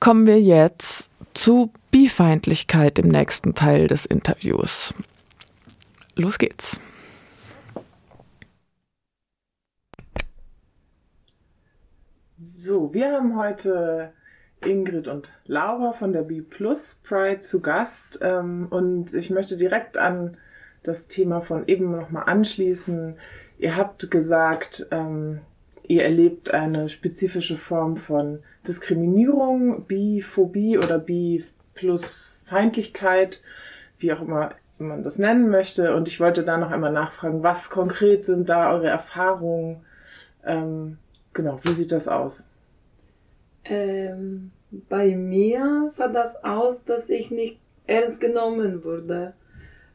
kommen 0.00 0.26
wir 0.26 0.40
jetzt 0.40 1.10
zu 1.34 1.70
Bifeindlichkeit 1.90 2.98
im 2.98 3.08
nächsten 3.08 3.54
Teil 3.54 3.86
des 3.86 4.06
Interviews. 4.06 4.94
Los 6.14 6.38
geht's. 6.38 6.80
So, 12.60 12.92
wir 12.92 13.12
haben 13.12 13.38
heute 13.38 14.10
Ingrid 14.66 15.06
und 15.06 15.32
Laura 15.46 15.92
von 15.92 16.12
der 16.12 16.22
B 16.22 16.42
Plus 16.42 16.98
Pride 17.04 17.38
zu 17.38 17.60
Gast 17.60 18.18
ähm, 18.20 18.66
und 18.70 19.14
ich 19.14 19.30
möchte 19.30 19.56
direkt 19.56 19.96
an 19.96 20.36
das 20.82 21.06
Thema 21.06 21.40
von 21.40 21.68
eben 21.68 21.92
nochmal 21.92 22.24
anschließen. 22.26 23.14
Ihr 23.58 23.76
habt 23.76 24.10
gesagt, 24.10 24.88
ähm, 24.90 25.38
ihr 25.86 26.02
erlebt 26.02 26.50
eine 26.50 26.88
spezifische 26.88 27.56
Form 27.56 27.96
von 27.96 28.40
Diskriminierung, 28.66 29.84
Biphobie 29.84 30.78
oder 30.78 30.98
Bi 30.98 31.44
plus 31.74 32.40
Feindlichkeit, 32.42 33.40
wie 34.00 34.12
auch 34.12 34.20
immer 34.20 34.50
man 34.78 35.04
das 35.04 35.18
nennen 35.18 35.48
möchte. 35.48 35.94
Und 35.94 36.08
ich 36.08 36.18
wollte 36.18 36.42
da 36.42 36.56
noch 36.56 36.72
einmal 36.72 36.92
nachfragen, 36.92 37.44
was 37.44 37.70
konkret 37.70 38.24
sind 38.24 38.48
da 38.48 38.72
eure 38.72 38.88
Erfahrungen? 38.88 39.84
Ähm, 40.44 40.98
Genau, 41.38 41.60
wie 41.62 41.72
sieht 41.72 41.92
das 41.92 42.08
aus? 42.08 42.47
Ähm, 43.68 44.50
bei 44.88 45.14
mir 45.14 45.88
sah 45.90 46.08
das 46.08 46.42
aus, 46.42 46.84
dass 46.84 47.08
ich 47.08 47.30
nicht 47.30 47.60
ernst 47.86 48.20
genommen 48.20 48.84
wurde 48.84 49.34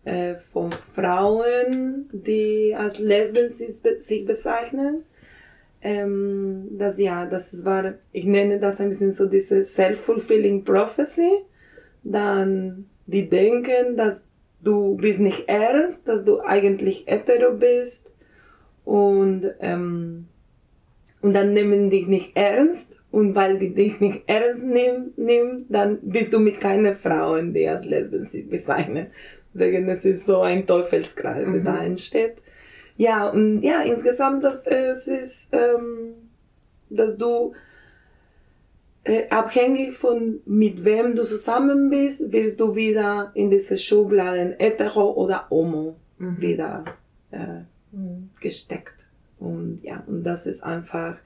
äh, 0.04 0.36
von 0.36 0.72
Frauen, 0.72 2.10
die 2.12 2.76
als 2.78 3.00
Lesben 3.00 3.50
sich 3.50 4.26
bezeichnen. 4.26 5.04
Ähm, 5.82 6.70
das 6.78 6.98
ja, 6.98 7.26
das 7.26 7.66
war, 7.66 7.96
ich 8.12 8.26
nenne 8.26 8.60
das 8.60 8.80
ein 8.80 8.90
bisschen 8.90 9.12
so 9.12 9.28
diese 9.28 9.64
self-fulfilling 9.64 10.64
prophecy. 10.64 11.30
Dann 12.04 12.90
die 13.06 13.30
denken, 13.30 13.98
dass 13.98 14.28
du 14.62 14.96
bist 14.96 15.20
nicht 15.20 15.48
ernst, 15.50 16.08
dass 16.08 16.26
du 16.26 16.40
eigentlich 16.40 17.06
hetero 17.08 17.54
bist 17.54 18.14
und 18.86 19.46
ähm, 19.60 20.28
und 21.24 21.34
dann 21.34 21.54
nehmen 21.54 21.90
dich 21.90 22.06
nicht 22.08 22.36
ernst 22.36 23.00
und 23.10 23.34
weil 23.34 23.58
die 23.58 23.74
dich 23.74 24.02
nicht 24.02 24.24
ernst 24.28 24.66
nehmen, 24.66 25.14
nehmen 25.16 25.66
dann 25.70 26.00
bist 26.02 26.34
du 26.34 26.40
mit 26.40 26.60
keiner 26.60 26.94
Frau, 26.96 27.42
die 27.42 27.68
als 27.68 27.86
Lesben 27.86 28.26
sich 28.26 28.48
bezeichnen. 28.50 29.08
Deswegen 29.54 29.88
es 29.88 30.04
ist 30.04 30.26
so 30.26 30.42
ein 30.42 30.68
Teufelskreis, 30.68 31.46
der 31.46 31.62
mhm. 31.62 31.64
da 31.64 31.84
entsteht. 31.84 32.44
Ja, 32.98 33.30
und 33.30 33.62
ja, 33.62 33.82
insgesamt, 33.84 34.44
das, 34.44 34.68
es 34.68 35.08
ist, 35.08 35.48
ähm, 35.54 36.14
dass 36.90 37.18
du 37.18 37.54
äh, 39.06 39.30
abhängig 39.30 39.94
von 39.94 40.42
mit 40.46 40.84
wem 40.84 41.16
du 41.16 41.24
zusammen 41.24 41.90
bist, 41.90 42.34
wirst 42.34 42.60
du 42.60 42.76
wieder 42.76 43.32
in 43.34 43.50
diese 43.50 43.78
Schubladen 43.78 44.56
hetero 44.60 45.12
oder 45.12 45.48
homo 45.50 45.96
mhm. 46.18 46.42
wieder 46.42 46.84
äh, 47.32 47.62
mhm. 47.94 48.30
gesteckt. 48.42 49.13
Und 49.44 49.82
ja, 49.84 50.04
und 50.08 50.24
das 50.24 50.46
ist 50.46 50.64
einfach 50.64 51.18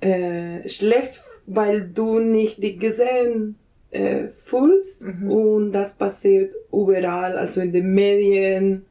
äh, 0.00 0.68
schlecht, 0.68 1.20
weil 1.46 1.88
du 1.88 2.18
nicht 2.20 2.62
die 2.62 2.76
gesehen 2.76 3.56
äh, 3.90 4.28
fühlst. 4.28 5.04
Mhm. 5.04 5.30
Und 5.30 5.72
das 5.72 5.94
passiert 5.94 6.54
überall, 6.72 7.36
also 7.36 7.60
in 7.60 7.72
den 7.72 7.92
Medien, 7.94 8.84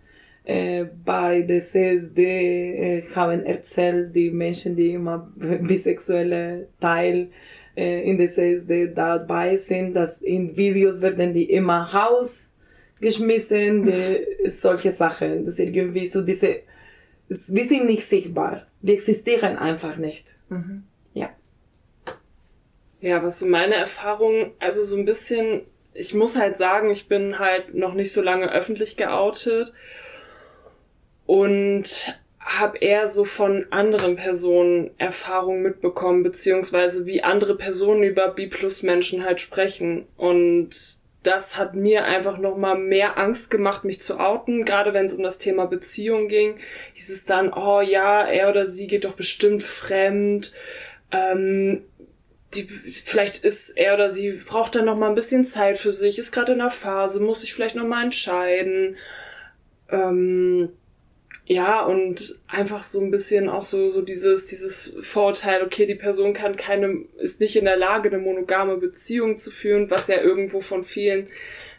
äh, 0.48 0.86
bei 1.04 1.42
der 1.42 1.62
CSD 1.62 2.24
äh, 2.24 3.04
haben 3.16 3.46
erzählt, 3.46 4.16
die 4.16 4.32
Menschen, 4.32 4.76
die 4.78 4.92
immer 4.92 5.30
bisexuelle 5.36 6.68
Teil 6.80 7.28
äh, 7.76 8.10
in 8.10 8.18
der 8.18 8.30
CSD 8.30 8.94
dabei 8.94 9.58
sind, 9.58 9.94
dass 9.94 10.22
in 10.22 10.56
Videos 10.56 11.02
werden 11.02 11.34
die 11.34 11.52
immer 11.52 11.90
rausgeschmissen, 11.94 13.84
die, 13.84 14.50
solche 14.50 14.94
Sachen. 14.94 15.44
Das 15.46 15.60
ist 15.60 15.60
irgendwie 15.60 16.08
so 16.08 16.22
diese 16.22 16.62
wir 17.28 17.66
sind 17.66 17.86
nicht 17.86 18.06
sichtbar. 18.06 18.68
Wir 18.82 18.94
existieren 18.94 19.58
einfach 19.58 19.98
nicht. 19.98 20.38
Mhm. 20.50 20.84
Ja. 21.14 21.30
Ja, 23.02 23.24
was 23.24 23.40
so 23.40 23.46
meine 23.46 23.76
Erfahrung, 23.76 24.54
also 24.60 24.82
so 24.84 24.98
ein 24.98 25.06
bisschen, 25.06 25.62
ich 25.94 26.14
muss 26.14 26.36
halt 26.36 26.58
sagen, 26.58 26.90
ich 26.90 27.08
bin 27.08 27.40
halt 27.40 27.74
noch 27.74 27.94
nicht 27.94 28.12
so 28.12 28.22
lange 28.22 28.52
öffentlich 28.52 28.98
geoutet 28.98 29.74
und 31.26 32.18
habe 32.40 32.78
eher 32.78 33.08
so 33.08 33.26
von 33.26 33.66
anderen 33.72 34.16
Personen 34.16 34.92
Erfahrungen 34.98 35.64
mitbekommen, 35.64 36.24
beziehungsweise 36.24 37.06
wie 37.06 37.22
andere 37.22 37.58
Personen 37.58 38.04
über 38.04 38.30
B-Plus-Menschen 38.30 39.26
halt 39.26 39.42
sprechen. 39.42 40.08
Und 40.16 40.70
das 41.28 41.58
hat 41.58 41.76
mir 41.76 42.06
einfach 42.06 42.38
nochmal 42.38 42.78
mehr 42.78 43.18
Angst 43.18 43.52
gemacht, 43.52 43.84
mich 43.84 44.00
zu 44.00 44.18
outen. 44.18 44.64
Gerade 44.64 44.94
wenn 44.94 45.06
es 45.06 45.14
um 45.14 45.24
das 45.24 45.40
Thema 45.40 45.66
Beziehung 45.66 46.30
ging, 46.30 46.56
hieß 46.94 47.10
es 47.10 47.26
dann, 47.26 47.52
oh 47.52 47.82
ja, 47.82 48.26
er 48.26 48.50
oder 48.50 48.66
sie 48.66 48.88
geht 48.88 49.04
doch 49.04 49.14
bestimmt 49.14 49.62
fremd. 49.62 50.54
Ähm, 51.12 51.84
die, 52.54 52.64
vielleicht 52.64 53.44
ist 53.44 53.72
er 53.72 53.96
oder 53.96 54.10
sie 54.10 54.32
braucht 54.48 54.76
dann 54.76 54.86
noch 54.86 54.96
mal 54.96 55.10
ein 55.10 55.16
bisschen 55.16 55.44
Zeit 55.44 55.78
für 55.78 55.92
sich, 55.92 56.18
ist 56.18 56.32
gerade 56.32 56.54
in 56.54 56.62
einer 56.62 56.72
Phase, 56.72 57.20
muss 57.20 57.42
sich 57.42 57.54
vielleicht 57.54 57.76
noch 57.76 57.86
mal 57.86 58.06
entscheiden. 58.06 58.96
Ähm, 59.92 60.70
ja, 61.50 61.86
und 61.86 62.42
einfach 62.48 62.84
so 62.84 63.00
ein 63.00 63.10
bisschen 63.10 63.48
auch 63.48 63.64
so, 63.64 63.88
so 63.88 64.02
dieses, 64.02 64.48
dieses 64.48 64.98
Vorurteil, 65.00 65.64
okay, 65.64 65.86
die 65.86 65.96
Person 65.96 66.34
kann 66.34 66.58
keine, 66.58 67.06
ist 67.20 67.40
nicht 67.40 67.56
in 67.56 67.64
der 67.64 67.78
Lage, 67.78 68.10
eine 68.10 68.20
monogame 68.20 68.76
Beziehung 68.76 69.38
zu 69.38 69.50
führen, 69.50 69.90
was 69.90 70.10
ja 70.10 70.18
irgendwo 70.18 70.60
von 70.60 70.84
vielen 70.84 71.30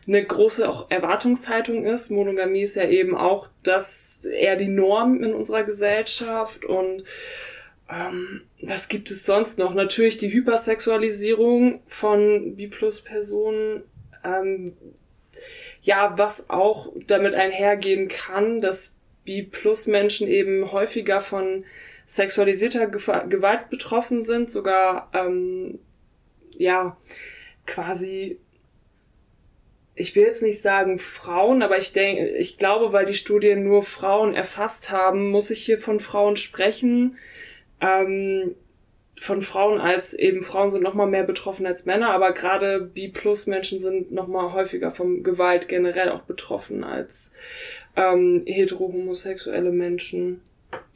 eine 0.07 0.25
große 0.25 0.67
auch 0.67 0.91
Erwartungshaltung 0.91 1.85
ist. 1.85 2.11
Monogamie 2.11 2.63
ist 2.63 2.77
ja 2.77 2.89
eben 2.89 3.15
auch 3.15 3.51
das 3.63 4.25
eher 4.25 4.57
die 4.57 4.69
Norm 4.69 5.23
in 5.23 5.35
unserer 5.35 5.65
Gesellschaft 5.65 6.65
und 6.65 7.05
ähm, 7.91 8.43
was 8.63 8.89
gibt 8.89 9.11
es 9.11 9.27
sonst 9.27 9.59
noch? 9.59 9.75
Natürlich 9.75 10.17
die 10.17 10.33
Hypersexualisierung 10.33 11.83
von 11.87 12.57
B-Plus-Personen. 12.57 13.83
Ähm, 14.25 14.73
ja, 15.83 16.15
was 16.17 16.49
auch 16.49 16.93
damit 17.07 17.35
einhergehen 17.35 18.09
kann, 18.09 18.61
dass 18.61 18.98
B-Plus-Menschen 19.29 20.27
eben 20.27 20.73
häufiger 20.73 21.21
von 21.21 21.67
sexualisierter 22.07 22.87
Gewalt 22.87 23.69
betroffen 23.69 24.23
sind, 24.23 24.51
sogar 24.51 25.11
ähm, 25.13 25.79
ja 26.57 26.97
quasi 27.67 28.39
ich 29.95 30.15
will 30.17 30.23
jetzt 30.23 30.43
nicht 30.43 30.63
sagen 30.63 30.99
Frauen, 30.99 31.61
aber 31.61 31.77
ich 31.77 31.93
denke, 31.93 32.29
ich 32.37 32.57
glaube, 32.57 32.93
weil 32.93 33.05
die 33.05 33.15
Studien 33.15 33.65
nur 33.65 33.83
Frauen 33.83 34.33
erfasst 34.33 34.91
haben, 34.93 35.31
muss 35.31 35.51
ich 35.51 35.65
hier 35.65 35.79
von 35.79 35.99
Frauen 35.99 36.37
sprechen. 36.37 37.19
Ähm, 37.81 38.55
von 39.19 39.43
Frauen 39.43 39.81
als 39.81 40.15
eben 40.15 40.43
Frauen 40.43 40.71
sind 40.71 40.83
noch 40.83 40.95
mal 40.95 41.07
mehr 41.07 41.25
betroffen 41.25 41.67
als 41.67 41.85
Männer, 41.87 42.11
aber 42.11 42.33
gerade 42.33 42.81
B-Plus-Menschen 42.81 43.79
sind 43.79 44.13
noch 44.13 44.29
mal 44.29 44.53
häufiger 44.53 44.91
von 44.91 45.23
Gewalt 45.23 45.69
generell 45.69 46.11
auch 46.11 46.23
betroffen 46.23 46.85
als 46.85 47.33
ähm, 47.97 48.43
hetero-homosexuelle 48.47 49.73
Menschen. 49.73 50.41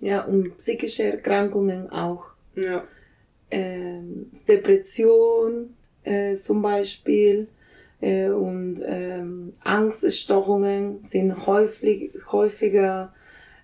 Ja, 0.01 0.23
und 0.25 0.57
psychische 0.59 1.05
Erkrankungen 1.05 1.91
auch. 1.91 2.27
Ja. 2.55 2.85
Ähm, 3.51 4.31
Depression 4.49 5.75
äh, 6.05 6.35
zum 6.35 6.63
Beispiel 6.63 7.49
äh, 8.01 8.29
und 8.29 8.81
ähm, 8.85 9.53
Angststörungen 9.63 11.03
sind 11.03 11.47
häufig, 11.47 12.13
häufiger, 12.31 13.15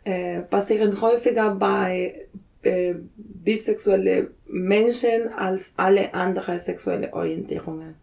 äh, 0.05 0.41
passieren 0.43 1.01
häufiger 1.01 1.55
bei 1.55 2.27
äh, 2.63 2.95
bisexuelle 3.17 4.31
Menschen 4.49 5.33
als 5.35 5.75
alle 5.77 6.15
anderen 6.15 6.59
sexuelle 6.59 7.13
Orientierungen. 7.13 7.95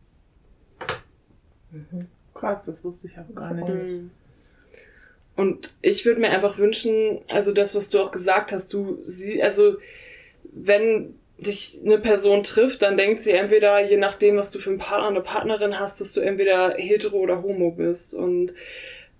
Mhm. 1.72 2.08
Krass, 2.34 2.62
das 2.66 2.84
wusste 2.84 3.08
ich 3.08 3.18
auch 3.18 3.34
gar 3.34 3.54
nicht. 3.54 3.68
Mhm. 3.68 4.12
Und 5.36 5.74
ich 5.82 6.06
würde 6.06 6.22
mir 6.22 6.30
einfach 6.30 6.58
wünschen, 6.58 7.20
also 7.28 7.52
das, 7.52 7.76
was 7.76 7.90
du 7.90 8.00
auch 8.00 8.12
gesagt 8.12 8.52
hast, 8.52 8.72
du 8.74 9.00
sie, 9.04 9.44
also 9.44 9.78
wenn 10.44 11.16
dich 11.38 11.80
eine 11.84 12.00
Person 12.00 12.44
trifft, 12.44 12.82
dann 12.82 12.96
denkt 12.96 13.20
sie 13.20 13.32
entweder, 13.32 13.84
je 13.84 13.98
nachdem, 13.98 14.38
was 14.38 14.52
du 14.52 14.60
für 14.60 14.70
einen 14.70 14.80
Partner, 14.80 15.10
eine 15.10 15.22
Partnerin 15.22 15.80
hast, 15.80 16.00
dass 16.00 16.14
du 16.14 16.22
entweder 16.22 16.76
hetero 16.78 17.18
oder 17.18 17.42
homo 17.42 17.72
bist. 17.72 18.14
Und 18.14 18.54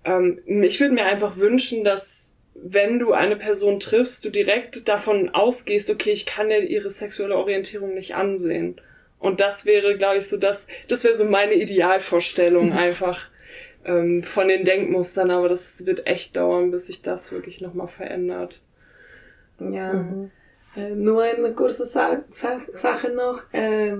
ähm, 0.04 0.40
ich 0.46 0.80
würde 0.80 0.94
mir 0.94 1.04
einfach 1.04 1.36
wünschen, 1.36 1.84
dass 1.84 2.35
wenn 2.62 2.98
du 2.98 3.12
eine 3.12 3.36
Person 3.36 3.80
triffst, 3.80 4.24
du 4.24 4.30
direkt 4.30 4.88
davon 4.88 5.30
ausgehst, 5.30 5.90
okay, 5.90 6.10
ich 6.10 6.26
kann 6.26 6.50
ja 6.50 6.58
ihre 6.58 6.90
sexuelle 6.90 7.36
Orientierung 7.36 7.94
nicht 7.94 8.14
ansehen. 8.14 8.80
Und 9.18 9.40
das 9.40 9.66
wäre, 9.66 9.96
glaube 9.96 10.18
ich, 10.18 10.28
so 10.28 10.36
das, 10.36 10.68
das 10.88 11.04
wäre 11.04 11.14
so 11.14 11.24
meine 11.24 11.54
Idealvorstellung 11.54 12.72
einfach 12.72 13.28
ähm, 13.84 14.22
von 14.22 14.48
den 14.48 14.64
Denkmustern, 14.64 15.30
aber 15.30 15.48
das 15.48 15.86
wird 15.86 16.06
echt 16.06 16.36
dauern, 16.36 16.70
bis 16.70 16.86
sich 16.86 17.02
das 17.02 17.32
wirklich 17.32 17.60
nochmal 17.60 17.88
verändert. 17.88 18.60
Ja. 19.58 19.92
Mhm. 19.94 20.30
Äh, 20.76 20.90
nur 20.90 21.22
eine 21.22 21.52
kurze 21.54 21.86
Sa 21.86 22.22
Sa 22.28 22.60
Sache 22.72 23.10
noch. 23.10 23.42
Äh, 23.52 23.96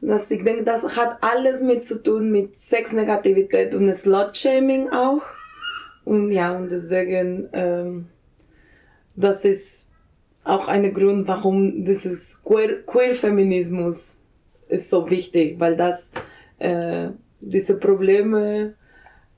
dass 0.00 0.30
ich 0.30 0.44
denke, 0.44 0.64
das 0.64 0.96
hat 0.96 1.18
alles 1.22 1.62
mit 1.62 1.82
zu 1.82 2.02
tun 2.02 2.30
mit 2.30 2.56
Sexnegativität 2.56 3.74
und 3.74 3.94
Slut-Shaming 3.94 4.90
auch. 4.90 5.22
Und 6.04 6.30
ja, 6.30 6.56
und 6.56 6.70
deswegen, 6.70 7.48
ähm, 7.52 8.06
das 9.16 9.44
ist 9.44 9.90
auch 10.44 10.68
ein 10.68 10.92
Grund, 10.92 11.26
warum 11.26 11.84
dieses 11.84 12.42
Queer-Feminismus 12.44 14.20
Queer 14.20 14.78
ist 14.78 14.90
so 14.90 15.08
wichtig, 15.10 15.58
weil 15.58 15.76
das 15.76 16.10
äh, 16.58 17.08
diese 17.40 17.78
Probleme 17.78 18.74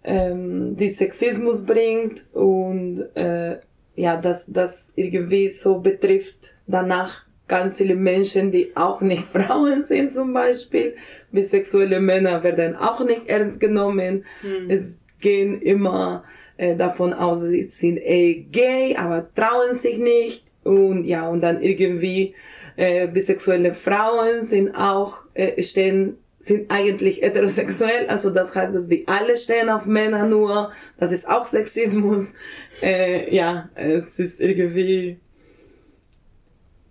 ähm, 0.05 0.77
die 0.77 0.91
Sexismus 0.91 1.65
bringt 1.65 2.27
und 2.33 3.01
äh, 3.15 3.59
ja, 3.97 4.17
dass 4.17 4.47
das 4.47 4.93
irgendwie 4.95 5.51
so 5.51 5.81
betrifft 5.81 6.55
danach 6.67 7.25
ganz 7.49 7.77
viele 7.77 7.95
Menschen, 7.95 8.51
die 8.51 8.77
auch 8.77 9.01
nicht 9.01 9.25
Frauen 9.35 9.85
sind 9.85 10.11
zum 10.11 10.33
Beispiel. 10.33 10.95
Bisexuelle 11.33 12.01
Männer 12.01 12.43
werden 12.43 12.77
auch 12.77 13.05
nicht 13.05 13.27
ernst 13.27 13.61
genommen. 13.61 14.25
Mhm. 14.43 14.71
Es 14.71 15.07
gehen 15.21 15.61
immer 15.61 16.25
äh, 16.57 16.77
davon 16.77 17.13
aus, 17.13 17.43
sie 17.43 17.65
sind 17.65 17.99
eh 17.99 18.47
gay, 18.51 18.97
aber 18.97 19.33
trauen 19.35 19.75
sich 19.75 19.99
nicht. 19.99 20.45
Und 20.65 21.05
ja, 21.05 21.29
und 21.29 21.43
dann 21.43 21.63
irgendwie 21.63 22.35
äh, 22.77 23.07
bisexuelle 23.07 23.73
Frauen 23.73 24.43
sind 24.43 24.75
auch, 24.75 25.19
äh, 25.35 25.63
stehen 25.63 26.19
sind 26.39 26.71
eigentlich 26.71 27.23
heterosexuell, 27.23 28.07
also 28.07 28.31
das 28.31 28.55
heißt, 28.55 28.75
dass 28.75 28.89
wir 28.89 29.03
alle 29.07 29.37
stehen 29.37 29.69
auf 29.69 29.87
Männer 29.87 30.27
nur, 30.27 30.71
das 30.97 31.11
ist 31.11 31.29
auch 31.29 31.45
Sexismus. 31.45 32.35
Äh, 32.83 33.35
ja, 33.35 33.71
es 33.75 34.19
ist 34.19 34.39
irgendwie, 34.39 35.19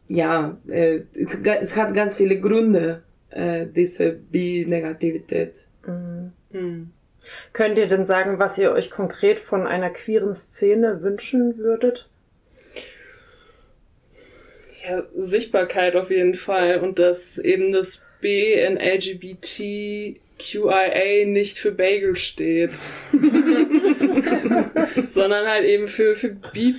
ja, 0.07 0.57
äh, 0.67 1.01
es, 1.13 1.75
hat 1.75 1.93
ganz 1.93 2.17
viele 2.17 2.39
Gründe, 2.39 3.03
äh, 3.29 3.67
diese 3.67 4.13
Bi-Negativität. 4.13 5.59
Mhm. 5.85 6.31
Mhm. 6.51 6.91
Könnt 7.53 7.77
ihr 7.77 7.87
denn 7.87 8.03
sagen, 8.03 8.39
was 8.39 8.57
ihr 8.57 8.71
euch 8.71 8.89
konkret 8.89 9.39
von 9.39 9.67
einer 9.67 9.89
queeren 9.89 10.33
Szene 10.33 11.01
wünschen 11.01 11.57
würdet? 11.57 12.09
Ja, 14.87 15.03
Sichtbarkeit 15.15 15.95
auf 15.95 16.11
jeden 16.11 16.35
Fall 16.35 16.79
und 16.79 16.99
dass 16.99 17.37
eben 17.37 17.71
das 17.71 18.05
B 18.21 18.53
in 18.53 18.77
LGBTQIA 18.77 20.15
nicht 21.25 21.57
für 21.57 21.71
Bagel 21.71 22.15
steht. 22.15 22.73
Sondern 25.07 25.47
halt 25.47 25.65
eben 25.65 25.87
für, 25.87 26.15
für 26.15 26.29
B+. 26.29 26.73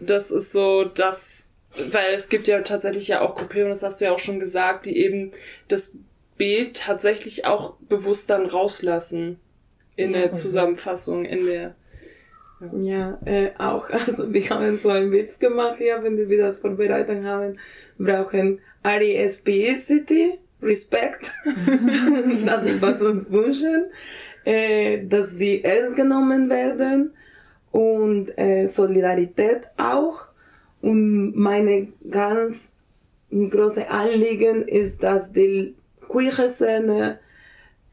Das 0.00 0.30
ist 0.30 0.52
so 0.52 0.84
das, 0.84 1.52
weil 1.92 2.12
es 2.12 2.28
gibt 2.28 2.48
ja 2.48 2.60
tatsächlich 2.60 3.08
ja 3.08 3.22
auch 3.22 3.34
Gruppierungen, 3.34 3.72
das 3.72 3.82
hast 3.82 4.00
du 4.00 4.06
ja 4.06 4.12
auch 4.12 4.18
schon 4.18 4.40
gesagt, 4.40 4.86
die 4.86 4.98
eben 4.98 5.30
das 5.68 5.98
B 6.36 6.70
tatsächlich 6.72 7.44
auch 7.46 7.74
bewusst 7.88 8.30
dann 8.30 8.46
rauslassen 8.46 9.40
in 9.96 10.12
der 10.12 10.30
Zusammenfassung, 10.30 11.24
in 11.24 11.46
der 11.46 11.74
ja, 12.72 13.18
äh, 13.24 13.50
auch, 13.58 13.90
also 14.06 14.32
wir 14.32 14.48
haben 14.48 14.78
so 14.78 14.88
einen 14.88 15.12
Witz 15.12 15.38
gemacht 15.38 15.76
hier, 15.78 16.02
wenn 16.02 16.16
wir 16.16 16.38
das 16.38 16.60
vorbereitet 16.60 17.24
haben, 17.24 17.58
brauchen 17.98 18.60
RESPCity, 18.84 20.38
Respect, 20.62 21.32
das 22.46 22.64
ist 22.64 22.82
was 22.82 23.02
uns 23.02 23.30
wünschen, 23.30 23.86
äh, 24.44 25.04
dass 25.06 25.38
wir 25.38 25.64
ernst 25.64 25.96
genommen 25.96 26.48
werden 26.48 27.12
und 27.72 28.36
äh, 28.38 28.66
Solidarität 28.66 29.62
auch. 29.76 30.26
Und 30.80 31.36
meine 31.36 31.88
ganz 32.10 32.72
große 33.30 33.90
Anliegen 33.90 34.66
ist, 34.66 35.02
dass 35.02 35.32
die 35.32 35.74
queere 36.08 36.48
Szene 36.50 37.18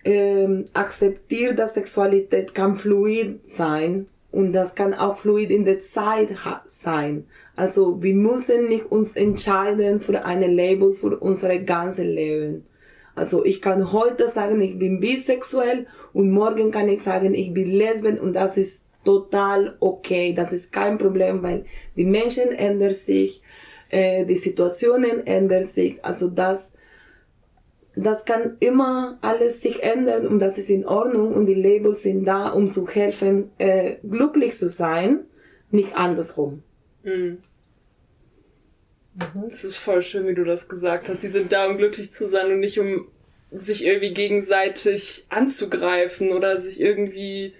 äh, 0.04 0.64
akzeptiert, 0.74 1.60
dass 1.60 1.76
Sexualität 1.76 2.54
kann 2.54 2.76
fluid 2.76 3.48
sein 3.48 4.08
und 4.32 4.52
das 4.54 4.76
kann 4.76 4.94
auch 4.94 5.18
fluid 5.18 5.50
in 5.50 5.66
der 5.66 5.80
Zeit 5.80 6.30
sein. 6.66 7.26
Also 7.56 8.02
wir 8.02 8.16
müssen 8.16 8.68
nicht 8.68 8.92
uns 8.92 9.16
entscheiden 9.16 10.00
für 10.00 10.26
eine 10.26 10.48
Label 10.48 10.94
für 10.94 11.18
unser 11.20 11.58
ganzes 11.60 12.06
Leben. 12.06 12.66
Also 13.16 13.46
ich 13.46 13.62
kann 13.62 13.92
heute 13.92 14.28
sagen, 14.28 14.60
ich 14.62 14.80
bin 14.80 15.00
bisexuell 15.00 15.86
und 16.14 16.32
morgen 16.32 16.72
kann 16.72 16.90
ich 16.90 17.04
sagen, 17.04 17.36
ich 17.36 17.54
bin 17.54 17.70
lesbisch 17.70 18.20
und 18.20 18.34
das 18.34 18.58
ist 18.58 18.90
total 19.06 19.76
okay. 19.80 20.34
Das 20.36 20.52
ist 20.52 20.74
kein 20.74 20.98
Problem, 20.98 21.44
weil 21.44 21.66
die 21.96 22.06
Menschen 22.06 22.52
ändern 22.52 22.94
sich, 22.94 23.44
äh, 23.92 24.26
die 24.26 24.36
Situationen 24.36 25.28
ändern 25.28 25.64
sich. 25.64 26.04
Also 26.04 26.30
das, 26.30 26.74
das 27.96 28.26
kann 28.26 28.58
immer 28.60 29.18
alles 29.22 29.62
sich 29.62 29.84
ändern 29.84 30.26
und 30.28 30.40
das 30.40 30.58
ist 30.58 30.70
in 30.70 30.86
Ordnung 30.86 31.34
und 31.34 31.46
die 31.46 31.54
Labels 31.54 32.04
sind 32.04 32.26
da, 32.26 32.50
um 32.50 32.68
zu 32.68 32.88
helfen, 32.88 33.52
äh, 33.60 33.98
glücklich 34.04 34.58
zu 34.58 34.70
sein, 34.70 35.26
nicht 35.70 35.96
andersrum. 35.96 36.64
Mhm. 37.04 37.40
Das 39.36 39.64
ist 39.64 39.78
voll 39.78 40.02
schön, 40.02 40.28
wie 40.28 40.34
du 40.34 40.44
das 40.44 40.68
gesagt 40.68 41.08
hast. 41.08 41.22
Die 41.22 41.28
sind 41.28 41.52
da, 41.52 41.68
um 41.68 41.78
glücklich 41.78 42.12
zu 42.12 42.28
sein 42.28 42.52
und 42.52 42.60
nicht 42.60 42.80
um 42.80 43.08
sich 43.52 43.86
irgendwie 43.86 44.12
gegenseitig 44.12 45.28
anzugreifen 45.30 46.32
oder 46.32 46.58
sich 46.58 46.82
irgendwie 46.82 47.54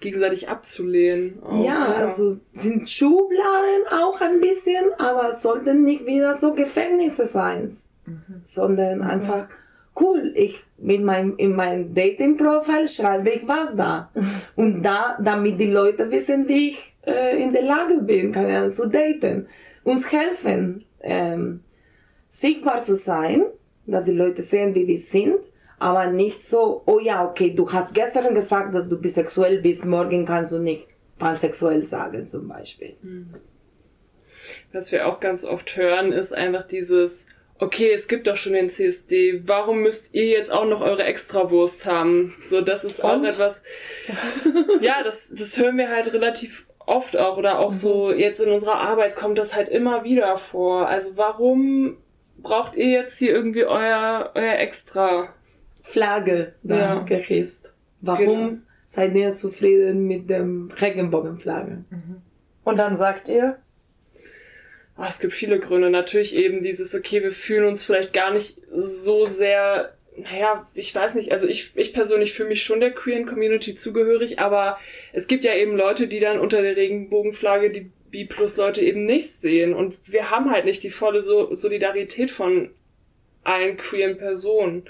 gegenseitig 0.00 0.50
abzulehnen. 0.50 1.42
Auch, 1.42 1.64
ja, 1.64 1.72
ja, 1.72 1.94
also 1.94 2.38
sind 2.52 2.90
Schubladen 2.90 3.86
auch 3.90 4.20
ein 4.20 4.40
bisschen, 4.40 4.92
aber 4.98 5.32
sollten 5.32 5.84
nicht 5.84 6.04
wieder 6.04 6.36
so 6.36 6.52
Gefängnisse 6.52 7.24
sein, 7.24 7.72
mhm. 8.04 8.40
sondern 8.42 8.98
mhm. 8.98 9.04
einfach 9.04 9.48
cool. 9.98 10.32
Ich 10.34 10.64
mit 10.78 11.02
meinem 11.02 11.36
in 11.36 11.54
meinem 11.54 11.94
Dating 11.94 12.36
Profile 12.36 12.88
schreibe 12.88 13.30
ich 13.30 13.46
was 13.46 13.76
da 13.76 14.10
und 14.56 14.82
da, 14.82 15.18
damit 15.22 15.60
die 15.60 15.70
Leute 15.70 16.10
wissen, 16.10 16.48
wie 16.48 16.70
ich 16.70 16.96
äh, 17.06 17.42
in 17.42 17.52
der 17.52 17.62
Lage 17.62 18.02
bin, 18.02 18.32
kann 18.32 18.48
ja 18.48 18.68
zu 18.70 18.88
daten, 18.88 19.46
uns 19.84 20.10
helfen, 20.12 20.84
ähm, 21.00 21.60
sichtbar 22.28 22.80
zu 22.80 22.96
sein, 22.96 23.44
dass 23.86 24.04
die 24.04 24.12
Leute 24.12 24.42
sehen, 24.42 24.74
wie 24.74 24.86
wir 24.86 24.98
sind 24.98 25.40
aber 25.80 26.08
nicht 26.08 26.42
so, 26.42 26.82
oh 26.84 27.00
ja, 27.00 27.26
okay, 27.26 27.54
du 27.54 27.70
hast 27.72 27.94
gestern 27.94 28.34
gesagt, 28.34 28.74
dass 28.74 28.88
du 28.88 29.00
bisexuell 29.00 29.62
bist, 29.62 29.86
morgen 29.86 30.26
kannst 30.26 30.52
du 30.52 30.58
nicht 30.58 30.86
pansexuell 31.18 31.82
sagen 31.82 32.24
zum 32.26 32.46
Beispiel. 32.48 32.96
Mhm. 33.02 33.34
Was 34.72 34.92
wir 34.92 35.08
auch 35.08 35.20
ganz 35.20 35.44
oft 35.44 35.76
hören, 35.76 36.12
ist 36.12 36.34
einfach 36.34 36.64
dieses, 36.64 37.28
okay, 37.60 37.92
es 37.92 38.08
gibt 38.08 38.26
doch 38.26 38.36
schon 38.36 38.54
den 38.54 38.68
CSD, 38.68 39.42
warum 39.46 39.82
müsst 39.82 40.14
ihr 40.14 40.26
jetzt 40.26 40.52
auch 40.52 40.66
noch 40.66 40.80
eure 40.80 41.04
Extrawurst 41.04 41.86
haben? 41.86 42.34
So, 42.42 42.60
das 42.60 42.84
ist 42.84 43.00
Und? 43.00 43.10
auch 43.10 43.24
etwas, 43.24 43.62
ja, 44.80 45.02
das, 45.02 45.30
das 45.30 45.58
hören 45.58 45.76
wir 45.76 45.88
halt 45.88 46.12
relativ 46.12 46.66
oft 46.86 47.16
auch 47.16 47.36
oder 47.36 47.58
auch 47.60 47.70
mhm. 47.70 47.74
so 47.74 48.12
jetzt 48.12 48.40
in 48.40 48.50
unserer 48.50 48.76
Arbeit 48.76 49.14
kommt 49.14 49.38
das 49.38 49.54
halt 49.54 49.68
immer 49.68 50.02
wieder 50.04 50.36
vor. 50.36 50.88
Also 50.88 51.16
warum 51.16 51.96
braucht 52.38 52.74
ihr 52.74 52.88
jetzt 52.88 53.18
hier 53.18 53.30
irgendwie 53.32 53.64
euer, 53.64 54.32
euer 54.34 54.54
Extra? 54.54 55.28
Flagge 55.82 56.54
da 56.62 56.78
ja. 56.78 56.94
gehisst. 57.00 57.74
Warum 58.00 58.26
genau. 58.26 58.58
seid 58.86 59.14
ihr 59.14 59.32
zufrieden 59.32 60.06
mit 60.06 60.30
dem 60.30 60.70
Regenbogenflagge? 60.70 61.84
Mhm. 61.90 62.22
Und 62.64 62.76
dann 62.76 62.96
sagt 62.96 63.28
ihr? 63.28 63.58
Oh, 65.00 65.06
es 65.08 65.18
gibt 65.18 65.32
viele 65.32 65.58
Gründe. 65.58 65.88
Natürlich 65.88 66.36
eben 66.36 66.62
dieses, 66.62 66.94
okay, 66.94 67.22
wir 67.22 67.32
fühlen 67.32 67.64
uns 67.64 67.86
vielleicht 67.86 68.12
gar 68.12 68.30
nicht 68.30 68.60
so 68.70 69.24
sehr, 69.24 69.96
naja, 70.14 70.68
ich 70.74 70.94
weiß 70.94 71.14
nicht, 71.14 71.32
also 71.32 71.48
ich, 71.48 71.74
ich 71.74 71.94
persönlich 71.94 72.34
fühle 72.34 72.50
mich 72.50 72.62
schon 72.62 72.80
der 72.80 72.90
queeren 72.90 73.24
Community 73.24 73.74
zugehörig, 73.74 74.40
aber 74.40 74.78
es 75.14 75.26
gibt 75.26 75.44
ja 75.44 75.54
eben 75.54 75.74
Leute, 75.74 76.06
die 76.06 76.20
dann 76.20 76.38
unter 76.38 76.60
der 76.60 76.76
Regenbogenflagge 76.76 77.72
die 77.72 77.90
B-Plus-Leute 78.10 78.82
eben 78.82 79.06
nicht 79.06 79.30
sehen. 79.30 79.72
Und 79.72 79.96
wir 80.04 80.30
haben 80.30 80.50
halt 80.50 80.66
nicht 80.66 80.82
die 80.82 80.90
volle 80.90 81.22
so 81.22 81.54
Solidarität 81.54 82.30
von 82.30 82.68
allen 83.42 83.78
queeren 83.78 84.18
Personen. 84.18 84.82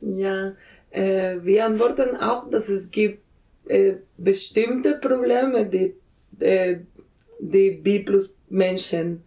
Ja, 0.00 0.54
äh, 0.90 1.38
wir 1.42 1.64
antworten 1.64 2.16
auch, 2.16 2.48
dass 2.48 2.68
es 2.68 2.92
gibt 2.92 3.18
äh, 3.66 3.94
bestimmte 4.16 4.94
Probleme, 4.94 5.66
die 5.66 5.96
äh, 6.38 6.78
die 7.40 7.70
B-Plus 7.72 8.36
Menschen 8.48 9.22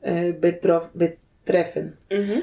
äh, 0.00 0.32
betroff, 0.32 0.92
betreffen. 0.92 1.96
Mhm. 2.10 2.42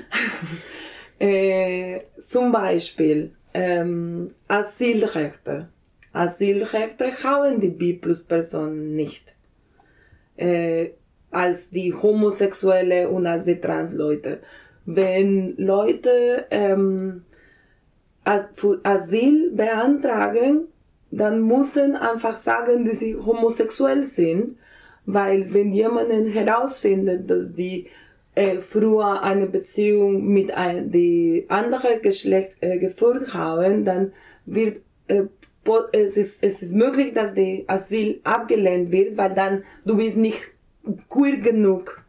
äh, 1.20 2.02
zum 2.18 2.52
Beispiel 2.52 3.32
ähm, 3.54 4.34
Asylrechte. 4.48 5.70
Asylrechte 6.14 7.12
haben 7.24 7.60
die 7.60 7.70
B-Plus 7.70 8.24
Personen 8.24 8.96
nicht. 8.96 9.36
Äh, 10.36 10.92
als 11.32 11.70
die 11.70 11.94
Homosexuelle 11.94 13.10
und 13.10 13.26
als 13.26 13.46
die 13.46 13.62
Transleute. 13.62 14.40
Wenn 14.86 15.56
Leute 15.58 16.46
ähm, 16.52 17.24
Asyl 18.26 19.52
beantragen, 19.52 20.68
dann 21.10 21.46
müssen 21.46 21.96
einfach 21.96 22.38
sagen, 22.38 22.86
dass 22.86 23.00
sie 23.00 23.16
homosexuell 23.16 24.04
sind, 24.04 24.56
weil 25.14 25.54
wenn 25.54 25.72
jemanden 25.72 26.28
herausfindet, 26.28 27.30
dass 27.30 27.54
die 27.54 27.88
äh, 28.36 28.58
früher 28.58 29.24
eine 29.24 29.48
Beziehung 29.48 30.26
mit 30.28 30.54
ein, 30.54 30.92
die 30.92 31.46
andere 31.50 32.00
Geschlecht 32.00 32.54
äh, 32.62 32.80
geführt 32.80 33.34
haben, 33.34 33.86
dann 33.86 34.14
wird 34.46 34.82
äh, 35.08 35.24
es 35.92 36.18
ist, 36.18 36.44
es 36.44 36.64
ist 36.64 36.74
möglich, 36.74 37.14
dass 37.14 37.36
die 37.36 37.66
Asyl 37.68 38.20
abgelehnt 38.24 38.92
wird, 38.92 39.18
weil 39.18 39.34
dann 39.36 39.64
du 39.86 39.98
bist 39.98 40.18
nicht 40.18 40.42
queer 41.08 41.38
genug 41.38 42.01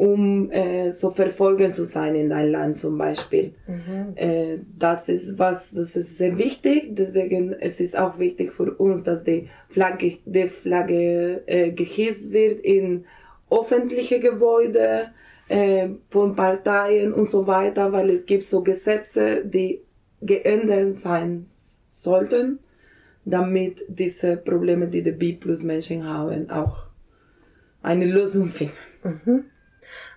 um 0.00 0.50
äh, 0.50 0.92
so 0.92 1.10
verfolgen 1.10 1.70
zu 1.70 1.84
sein 1.84 2.14
in 2.14 2.30
dein 2.30 2.50
Land 2.50 2.76
zum 2.78 2.96
Beispiel. 2.96 3.52
Mhm. 3.66 4.14
Äh, 4.16 4.58
das 4.78 5.10
ist 5.10 5.38
was, 5.38 5.72
das 5.72 5.94
ist 5.94 6.16
sehr 6.16 6.38
wichtig. 6.38 6.94
Deswegen 6.96 7.52
es 7.52 7.80
ist 7.80 7.98
auch 7.98 8.18
wichtig 8.18 8.50
für 8.54 8.72
uns, 8.76 9.04
dass 9.04 9.24
die 9.24 9.50
Flagge, 9.68 10.14
die 10.24 10.48
Flagge 10.48 11.42
äh, 11.46 11.72
gehisst 11.72 12.32
wird 12.32 12.60
in 12.60 13.04
öffentliche 13.50 14.20
Gebäude 14.20 15.08
äh, 15.48 15.90
von 16.08 16.34
Parteien 16.34 17.12
und 17.12 17.28
so 17.28 17.46
weiter, 17.46 17.92
weil 17.92 18.08
es 18.08 18.24
gibt 18.24 18.44
so 18.44 18.62
Gesetze, 18.62 19.44
die 19.44 19.82
geändert 20.22 20.94
sein 20.94 21.44
sollten, 21.44 22.60
damit 23.26 23.84
diese 23.86 24.38
Probleme, 24.38 24.88
die 24.88 25.02
die 25.02 25.12
B-Plus-Menschen 25.12 26.08
haben, 26.08 26.48
auch 26.48 26.86
eine 27.82 28.06
Lösung 28.06 28.48
finden. 28.48 28.72
Mhm. 29.04 29.44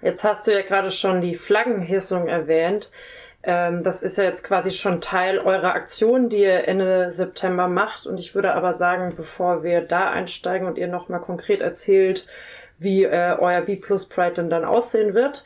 Jetzt 0.04 0.26
hast 0.26 0.46
du 0.46 0.52
ja 0.52 0.62
gerade 0.62 0.92
schon 0.92 1.22
die 1.22 1.34
Flaggenhissung 1.34 2.28
erwähnt. 2.28 2.90
Ähm, 3.42 3.84
das 3.84 4.04
ist 4.04 4.18
ja 4.18 4.26
jetzt 4.26 4.44
quasi 4.44 4.72
schon 4.72 5.00
Teil 5.00 5.40
eurer 5.40 5.76
Aktion, 5.76 6.28
die 6.28 6.42
ihr 6.42 6.68
Ende 6.68 7.10
September 7.10 7.70
macht. 7.70 8.06
Und 8.06 8.20
ich 8.20 8.36
würde 8.36 8.54
aber 8.54 8.74
sagen, 8.74 9.14
bevor 9.16 9.64
wir 9.64 9.80
da 9.80 10.12
einsteigen 10.12 10.68
und 10.68 10.78
ihr 10.78 10.90
nochmal 10.90 11.22
konkret 11.22 11.62
erzählt, 11.62 12.28
wie 12.80 13.06
äh, 13.06 13.38
euer 13.40 13.62
B 13.62 13.78
Plus 13.78 14.10
Pride 14.10 14.34
denn 14.34 14.50
dann 14.50 14.66
aussehen 14.66 15.14
wird, 15.14 15.46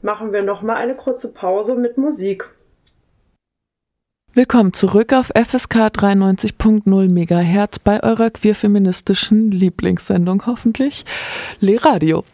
machen 0.00 0.32
wir 0.32 0.42
nochmal 0.42 0.76
eine 0.76 0.94
kurze 0.94 1.34
Pause 1.34 1.74
mit 1.74 1.98
Musik. 1.98 2.48
Willkommen 4.32 4.72
zurück 4.72 5.12
auf 5.12 5.32
FSK 5.34 5.88
93.0 5.88 7.08
MHz 7.08 7.80
bei 7.80 8.02
eurer 8.02 8.30
queerfeministischen 8.30 9.50
Lieblingssendung 9.50 10.46
hoffentlich, 10.46 11.04
Le 11.60 11.84
Radio. 11.84 12.24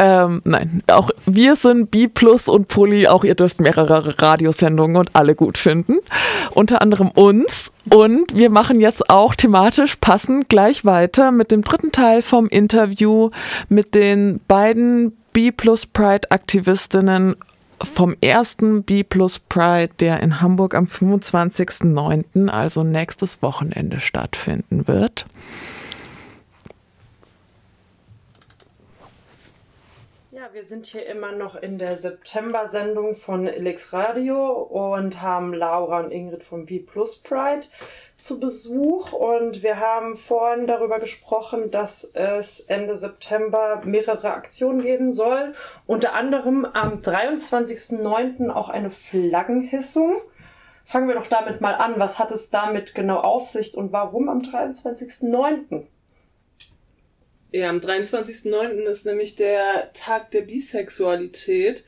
Ähm, 0.00 0.42
nein, 0.44 0.82
auch 0.86 1.10
wir 1.26 1.56
sind 1.56 1.90
B 1.90 2.06
Plus 2.06 2.46
und 2.46 2.68
Poli. 2.68 3.08
Auch 3.08 3.24
ihr 3.24 3.34
dürft 3.34 3.60
mehrere 3.60 4.20
Radiosendungen 4.22 4.96
und 4.96 5.10
alle 5.14 5.34
gut 5.34 5.58
finden. 5.58 5.98
Unter 6.52 6.80
anderem 6.82 7.08
uns. 7.08 7.72
Und 7.90 8.36
wir 8.36 8.48
machen 8.48 8.80
jetzt 8.80 9.10
auch 9.10 9.34
thematisch 9.34 9.96
passend 9.96 10.48
gleich 10.48 10.84
weiter 10.84 11.32
mit 11.32 11.50
dem 11.50 11.62
dritten 11.62 11.90
Teil 11.90 12.22
vom 12.22 12.48
Interview 12.48 13.30
mit 13.68 13.94
den 13.94 14.40
beiden 14.46 15.16
B 15.32 15.50
Plus 15.50 15.86
Pride 15.86 16.30
Aktivistinnen 16.30 17.34
vom 17.82 18.14
ersten 18.20 18.82
B 18.82 19.02
Plus 19.02 19.38
Pride, 19.38 19.90
der 20.00 20.20
in 20.20 20.40
Hamburg 20.40 20.74
am 20.74 20.84
25.09., 20.84 22.48
also 22.48 22.82
nächstes 22.82 23.42
Wochenende 23.42 24.00
stattfinden 24.00 24.86
wird. 24.86 25.26
Wir 30.58 30.64
sind 30.64 30.86
hier 30.86 31.06
immer 31.06 31.30
noch 31.30 31.54
in 31.54 31.78
der 31.78 31.96
September-Sendung 31.96 33.14
von 33.14 33.46
Elix 33.46 33.92
Radio 33.92 34.54
und 34.54 35.22
haben 35.22 35.54
Laura 35.54 36.00
und 36.00 36.10
Ingrid 36.10 36.42
vom 36.42 36.66
B 36.66 36.80
Plus 36.80 37.18
Pride 37.18 37.64
zu 38.16 38.40
Besuch 38.40 39.12
und 39.12 39.62
wir 39.62 39.78
haben 39.78 40.16
vorhin 40.16 40.66
darüber 40.66 40.98
gesprochen, 40.98 41.70
dass 41.70 42.02
es 42.02 42.58
Ende 42.58 42.96
September 42.96 43.82
mehrere 43.84 44.32
Aktionen 44.32 44.82
geben 44.82 45.12
soll. 45.12 45.54
Unter 45.86 46.14
anderem 46.14 46.64
am 46.64 47.02
23.09. 47.02 48.50
auch 48.50 48.68
eine 48.68 48.90
Flaggenhissung. 48.90 50.16
Fangen 50.84 51.06
wir 51.06 51.14
doch 51.14 51.28
damit 51.28 51.60
mal 51.60 51.76
an. 51.76 52.00
Was 52.00 52.18
hat 52.18 52.32
es 52.32 52.50
damit 52.50 52.96
genau 52.96 53.20
auf 53.20 53.48
sich 53.48 53.76
und 53.76 53.92
warum 53.92 54.28
am 54.28 54.40
23.09.? 54.40 55.86
Ja, 57.50 57.70
am 57.70 57.78
23.09. 57.78 58.84
ist 58.84 59.06
nämlich 59.06 59.36
der 59.36 59.90
Tag 59.94 60.30
der 60.32 60.42
Bisexualität. 60.42 61.84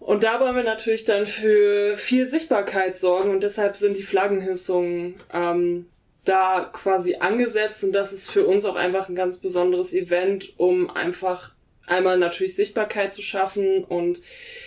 Und 0.00 0.24
da 0.24 0.40
wollen 0.40 0.56
wir 0.56 0.64
natürlich 0.64 1.04
dann 1.04 1.26
für 1.26 1.96
viel 1.96 2.26
Sichtbarkeit 2.26 2.98
sorgen 2.98 3.30
und 3.30 3.42
deshalb 3.42 3.76
sind 3.76 3.96
die 3.96 4.02
Flaggenhissungen 4.02 5.14
ähm, 5.32 5.86
da 6.24 6.70
quasi 6.72 7.16
angesetzt 7.16 7.84
und 7.84 7.92
das 7.92 8.12
ist 8.12 8.30
für 8.30 8.46
uns 8.46 8.64
auch 8.66 8.76
einfach 8.76 9.08
ein 9.08 9.14
ganz 9.14 9.38
besonderes 9.38 9.94
Event, 9.94 10.58
um 10.58 10.90
einfach 10.90 11.54
einmal 11.86 12.18
natürlich 12.18 12.54
Sichtbarkeit 12.54 13.14
zu 13.14 13.22
schaffen 13.22 13.84
und 13.84 14.20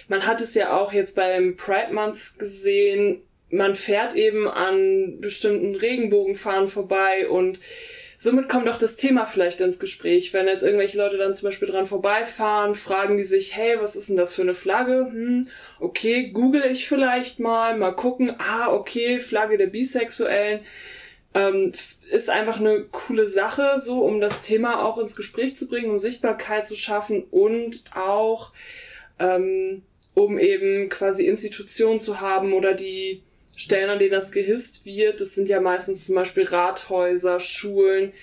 man 0.08 0.26
hat 0.26 0.42
es 0.42 0.56
ja 0.56 0.76
auch 0.76 0.92
jetzt 0.94 1.16
beim 1.16 1.56
Pride 1.56 1.94
Month 1.94 2.40
gesehen, 2.40 3.22
man 3.50 3.76
fährt 3.76 4.16
eben 4.16 4.48
an 4.48 5.20
bestimmten 5.20 5.76
Regenbogenfahnen 5.76 6.68
vorbei 6.68 7.30
und 7.30 7.60
somit 8.18 8.50
kommt 8.50 8.68
auch 8.68 8.80
das 8.80 8.96
Thema 8.96 9.28
vielleicht 9.28 9.62
ins 9.62 9.80
Gespräch. 9.80 10.34
Wenn 10.34 10.48
jetzt 10.48 10.64
irgendwelche 10.64 10.98
Leute 10.98 11.18
dann 11.18 11.36
zum 11.36 11.48
Beispiel 11.48 11.68
dran 11.68 11.86
vorbeifahren, 11.86 12.74
fragen 12.74 13.18
die 13.18 13.24
sich, 13.24 13.56
hey, 13.56 13.78
was 13.80 13.96
ist 13.96 14.10
denn 14.10 14.18
das 14.18 14.34
für 14.34 14.42
eine 14.42 14.56
Flagge? 14.56 15.08
Hm, 15.12 15.48
okay, 15.80 16.30
google 16.32 16.66
ich 16.66 16.88
vielleicht 16.88 17.40
mal, 17.40 17.78
mal 17.78 17.92
gucken, 17.92 18.36
ah, 18.40 18.74
okay, 18.74 19.20
Flagge 19.20 19.58
der 19.58 19.68
Bisexuellen. 19.68 20.62
Ähm, 21.34 21.72
ist 22.10 22.30
einfach 22.30 22.60
eine 22.60 22.86
coole 22.92 23.28
Sache, 23.28 23.80
so 23.80 24.04
um 24.04 24.20
das 24.20 24.42
Thema 24.42 24.84
auch 24.84 24.98
ins 24.98 25.16
Gespräch 25.16 25.56
zu 25.56 25.68
bringen, 25.68 25.92
um 25.92 26.00
Sichtbarkeit 26.00 26.66
zu 26.66 26.76
schaffen 26.76 27.24
und 27.30 27.84
auch 27.94 28.54
ähm, 29.20 29.84
um 30.14 30.40
eben 30.40 30.90
quasi 30.90 31.28
Institutionen 31.28 32.00
zu 32.00 32.22
haben 32.22 32.54
oder 32.54 32.74
die 32.74 33.22
Stellen, 33.58 33.90
an 33.90 33.98
denen 33.98 34.12
das 34.12 34.32
gehisst 34.32 34.86
wird, 34.86 35.20
das 35.20 35.34
sind 35.34 35.50
ja 35.50 35.60
meistens 35.60 36.06
zum 36.06 36.14
Beispiel 36.14 36.44
Rathäuser, 36.44 37.40
Schulen, 37.40 38.14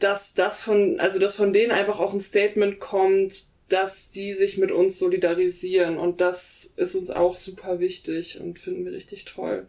dass 0.00 0.34
das 0.34 0.62
von, 0.62 0.98
also 0.98 1.20
dass 1.20 1.36
von 1.36 1.52
denen 1.52 1.70
einfach 1.70 2.00
auch 2.00 2.12
ein 2.12 2.20
Statement 2.20 2.80
kommt, 2.80 3.44
dass 3.68 4.10
die 4.10 4.34
sich 4.34 4.58
mit 4.58 4.72
uns 4.72 4.98
solidarisieren 4.98 5.98
und 5.98 6.20
das 6.20 6.74
ist 6.76 6.96
uns 6.96 7.12
auch 7.12 7.36
super 7.36 7.78
wichtig 7.78 8.40
und 8.40 8.58
finden 8.58 8.84
wir 8.84 8.92
richtig 8.92 9.24
toll. 9.24 9.68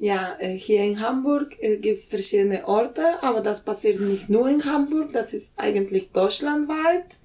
Ja, 0.00 0.36
äh, 0.40 0.56
hier 0.56 0.82
in 0.82 1.00
Hamburg 1.00 1.56
äh, 1.60 1.76
gibt 1.76 1.96
es 1.96 2.06
verschiedene 2.06 2.66
Orte, 2.66 3.22
aber 3.22 3.40
das 3.40 3.64
passiert 3.64 4.00
nicht 4.00 4.28
nur 4.28 4.48
in 4.48 4.64
Hamburg, 4.64 5.12
das 5.12 5.32
ist 5.32 5.54
eigentlich 5.56 6.10
deutschlandweit. 6.10 7.18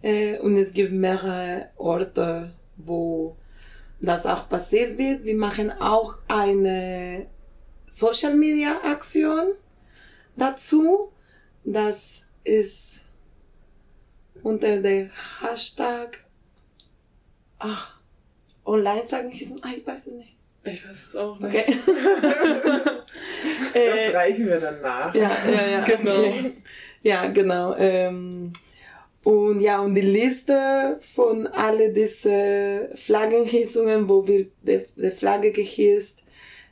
Äh, 0.00 0.38
und 0.38 0.56
es 0.56 0.72
gibt 0.72 0.92
mehrere 0.92 1.68
Orte, 1.76 2.50
wo 2.78 3.36
das 4.06 4.26
auch 4.26 4.48
passiert 4.48 4.96
wird. 4.98 5.24
Wir 5.24 5.36
machen 5.36 5.70
auch 5.70 6.18
eine 6.28 7.26
Social 7.86 8.34
Media 8.34 8.80
Aktion 8.84 9.52
dazu. 10.36 11.12
Das 11.64 12.22
ist 12.44 13.06
unter 14.42 14.78
dem 14.78 15.10
Hashtag 15.40 16.24
ach, 17.58 18.00
Online-Fragen 18.64 19.32
ah, 19.62 19.68
ich 19.76 19.86
weiß 19.86 20.06
es 20.06 20.12
nicht. 20.14 20.36
Ich 20.64 20.88
weiß 20.88 21.08
es 21.08 21.16
auch 21.16 21.38
nicht. 21.38 21.54
Okay. 21.54 21.76
das 23.74 24.14
reichen 24.14 24.46
wir 24.46 24.60
dann 24.60 24.80
nach. 24.80 25.14
Ja, 25.14 25.36
ja, 25.48 25.66
ja. 25.66 25.84
Genau. 25.84 26.18
Okay. 26.18 26.52
Ja, 27.02 27.26
genau. 27.28 27.76
Ähm, 27.76 28.52
und 29.26 29.60
ja, 29.60 29.80
und 29.80 29.96
die 29.96 30.02
Liste 30.02 30.98
von 31.00 31.48
alle 31.48 31.92
diese 31.92 32.90
Flaggenhissungen, 32.94 34.08
wo 34.08 34.28
wird 34.28 34.52
die, 34.62 34.82
die 34.94 35.10
Flagge 35.10 35.50
gehisst 35.50 36.22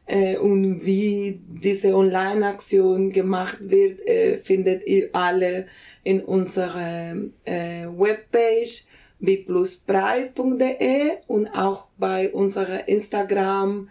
äh, 0.07 0.37
und 0.37 0.87
wie 0.87 1.41
diese 1.49 1.97
Online-Aktion 1.97 3.11
gemacht 3.11 3.57
wird, 3.59 4.07
äh, 4.07 4.37
findet 4.37 4.87
ihr 4.87 5.09
alle 5.13 5.67
in 6.05 6.21
unserer 6.21 7.17
äh, 7.45 7.87
Webpage 7.89 8.85
bplusbreit.de 9.19 11.11
und 11.27 11.49
auch 11.49 11.89
bei 11.99 12.33
unserer 12.33 12.87
Instagram, 12.87 13.89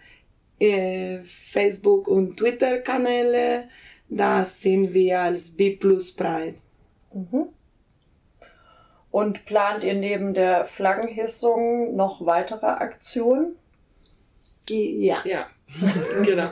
äh, 0.57 1.17
Facebook 1.25 2.07
und 2.07 2.37
Twitter 2.37 2.77
Kanäle. 2.77 3.65
Da 4.07 4.45
sind 4.45 4.93
wir 4.93 5.19
als 5.19 5.49
bplusbreit. 5.49 6.55
Mhm. 7.13 7.49
Und 9.13 9.45
plant 9.45 9.83
ihr 9.83 9.93
neben 9.93 10.33
der 10.33 10.65
Flaggenhissung 10.65 11.95
noch 11.95 12.25
weitere 12.25 12.65
Aktionen? 12.65 13.55
Ja. 14.67 15.21
Ja, 15.23 15.45
genau. 16.25 16.49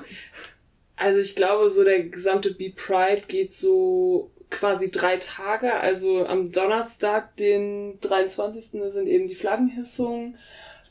Also 0.95 1.21
ich 1.21 1.35
glaube, 1.35 1.71
so 1.71 1.83
der 1.83 2.03
gesamte 2.03 2.53
Be 2.53 2.69
Pride 2.69 3.23
geht 3.27 3.55
so 3.55 4.29
quasi 4.51 4.91
drei 4.91 5.17
Tage. 5.17 5.73
Also 5.73 6.27
am 6.27 6.51
Donnerstag, 6.51 7.35
den 7.37 7.99
23. 8.01 8.63
sind 8.91 9.07
eben 9.07 9.27
die 9.27 9.33
Flaggenhissungen. 9.33 10.37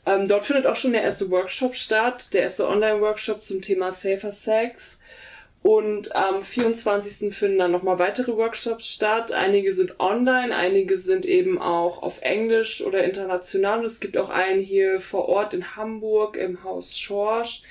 Ähm, 0.05 0.27
dort 0.27 0.43
findet 0.43 0.67
auch 0.67 0.75
schon 0.75 0.91
der 0.91 1.03
erste 1.03 1.31
Workshop 1.31 1.77
statt, 1.77 2.33
der 2.33 2.41
erste 2.41 2.67
Online-Workshop 2.67 3.45
zum 3.45 3.61
Thema 3.61 3.93
Safer 3.93 4.33
Sex. 4.33 4.99
Und 5.63 6.15
am 6.15 6.41
24. 6.41 7.33
finden 7.33 7.59
dann 7.59 7.71
nochmal 7.71 7.99
weitere 7.99 8.35
Workshops 8.35 8.91
statt. 8.93 9.31
Einige 9.31 9.73
sind 9.73 9.99
online, 9.99 10.55
einige 10.55 10.97
sind 10.97 11.25
eben 11.25 11.61
auch 11.61 12.01
auf 12.01 12.23
Englisch 12.23 12.81
oder 12.83 13.03
international. 13.03 13.79
Und 13.79 13.85
es 13.85 13.99
gibt 13.99 14.17
auch 14.17 14.29
einen 14.29 14.59
hier 14.59 14.99
vor 14.99 15.29
Ort 15.29 15.53
in 15.53 15.75
Hamburg 15.75 16.35
im 16.35 16.63
Haus 16.63 16.97
Schorsch. 16.97 17.61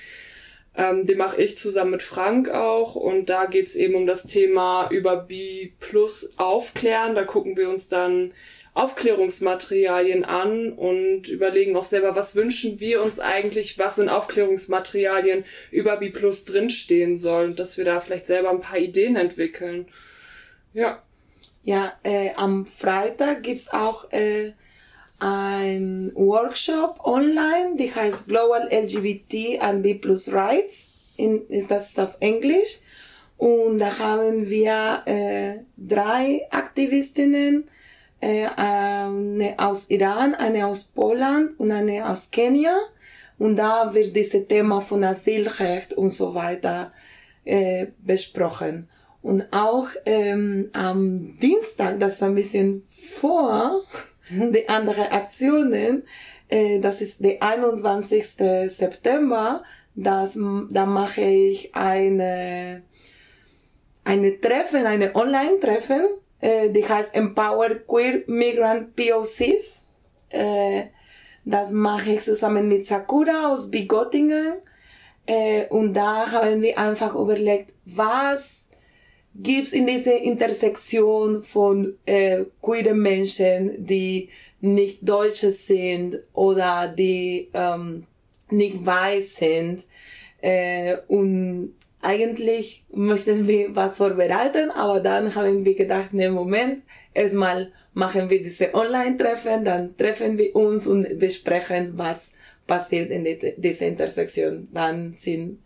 Ähm, 0.77 1.05
den 1.05 1.17
mache 1.17 1.41
ich 1.41 1.57
zusammen 1.57 1.91
mit 1.91 2.01
Frank 2.03 2.49
auch. 2.49 2.95
Und 2.95 3.29
da 3.29 3.45
geht's 3.45 3.75
eben 3.75 3.95
um 3.95 4.07
das 4.07 4.25
Thema 4.25 4.87
über 4.89 5.17
B 5.17 5.73
Plus 5.81 6.35
aufklären. 6.37 7.13
Da 7.13 7.25
gucken 7.25 7.57
wir 7.57 7.69
uns 7.69 7.89
dann 7.89 8.31
Aufklärungsmaterialien 8.73 10.23
an 10.23 10.71
und 10.71 11.27
überlegen 11.27 11.75
auch 11.75 11.83
selber, 11.83 12.15
was 12.15 12.35
wünschen 12.35 12.79
wir 12.79 13.03
uns 13.03 13.19
eigentlich, 13.19 13.77
was 13.77 13.97
in 13.97 14.07
Aufklärungsmaterialien 14.07 15.43
über 15.71 15.97
B 15.97 16.09
Plus 16.09 16.45
drinstehen 16.45 17.17
soll 17.17 17.53
dass 17.53 17.77
wir 17.77 17.85
da 17.85 17.99
vielleicht 17.99 18.27
selber 18.27 18.49
ein 18.49 18.61
paar 18.61 18.79
Ideen 18.79 19.15
entwickeln. 19.15 19.87
Ja. 20.73 21.01
Ja, 21.63 21.93
äh, 22.03 22.31
am 22.37 22.65
Freitag 22.65 23.43
gibt's 23.43 23.71
auch 23.71 24.11
äh, 24.11 24.53
ein 25.19 26.11
Workshop 26.15 26.99
online, 27.03 27.75
die 27.77 27.93
heißt 27.93 28.27
Global 28.27 28.67
LGBT 28.71 29.61
and 29.61 29.83
B 29.83 29.93
Plus 29.93 30.33
Rights. 30.33 30.87
In, 31.17 31.45
ist 31.49 31.69
das 31.69 31.99
auf 31.99 32.17
Englisch. 32.19 32.79
Und 33.37 33.79
da 33.79 33.99
haben 33.99 34.49
wir 34.49 35.03
äh, 35.05 35.63
drei 35.77 36.47
Aktivistinnen, 36.49 37.65
eine 38.21 39.55
aus 39.57 39.89
Iran, 39.89 40.35
eine 40.35 40.67
aus 40.67 40.83
Polen 40.83 41.53
und 41.57 41.71
eine 41.71 42.07
aus 42.07 42.29
Kenia. 42.29 42.75
Und 43.37 43.55
da 43.55 43.91
wird 43.93 44.15
dieses 44.15 44.47
Thema 44.47 44.81
von 44.81 45.03
Asylrecht 45.03 45.93
und 45.95 46.11
so 46.11 46.35
weiter 46.35 46.91
äh, 47.43 47.87
besprochen. 48.05 48.87
Und 49.21 49.47
auch 49.51 49.87
ähm, 50.05 50.69
am 50.73 51.37
Dienstag, 51.39 51.99
das 51.99 52.13
ist 52.13 52.23
ein 52.23 52.35
bisschen 52.35 52.83
vor 52.83 53.83
die 54.29 54.67
anderen 54.69 55.05
Aktionen, 55.05 56.03
äh, 56.49 56.79
das 56.79 57.01
ist 57.01 57.23
der 57.23 57.41
21. 57.41 58.25
September, 58.67 59.63
das, 59.95 60.37
da 60.69 60.85
mache 60.85 61.21
ich 61.21 61.73
eine, 61.75 62.83
eine 64.03 64.39
Treffen, 64.39 64.85
eine 64.85 65.15
Online-Treffen 65.15 66.01
äh, 66.01 66.30
die 66.41 66.87
heißt 66.87 67.13
Empower 67.15 67.69
Queer 67.87 68.23
Migrant 68.27 68.95
POCs. 68.95 69.87
Äh, 70.29 70.85
das 71.45 71.71
mache 71.71 72.11
ich 72.13 72.21
zusammen 72.21 72.69
mit 72.69 72.85
Sakura 72.85 73.51
aus 73.51 73.69
Bigottingen. 73.69 74.61
Äh, 75.25 75.67
und 75.67 75.93
da 75.93 76.31
haben 76.31 76.61
wir 76.61 76.77
einfach 76.77 77.15
überlegt, 77.15 77.73
was 77.85 78.69
gibt's 79.35 79.71
in 79.71 79.87
dieser 79.87 80.17
Intersektion 80.17 81.41
von 81.41 81.97
äh, 82.05 82.45
queeren 82.61 82.99
Menschen, 82.99 83.85
die 83.85 84.29
nicht 84.59 85.07
Deutsche 85.07 85.51
sind 85.51 86.19
oder 86.33 86.87
die 86.87 87.49
ähm, 87.53 88.05
nicht 88.49 88.85
weiß 88.85 89.35
sind. 89.37 89.85
Äh, 90.41 90.97
und 91.07 91.75
eigentlich 92.01 92.85
möchten 92.91 93.47
wir 93.47 93.75
was 93.75 93.97
vorbereiten, 93.97 94.71
aber 94.71 94.99
dann 94.99 95.35
haben 95.35 95.65
wir 95.65 95.75
gedacht, 95.75 96.13
ne 96.13 96.29
Moment, 96.31 96.83
erstmal 97.13 97.71
machen 97.93 98.29
wir 98.29 98.41
diese 98.41 98.73
Online-Treffen, 98.73 99.65
dann 99.65 99.95
treffen 99.97 100.37
wir 100.37 100.55
uns 100.55 100.87
und 100.87 101.19
besprechen, 101.19 101.93
was 101.97 102.33
passiert 102.67 103.11
in 103.11 103.25
dieser 103.57 103.87
Intersektion. 103.87 104.67
Dann 104.73 105.13
sind 105.13 105.59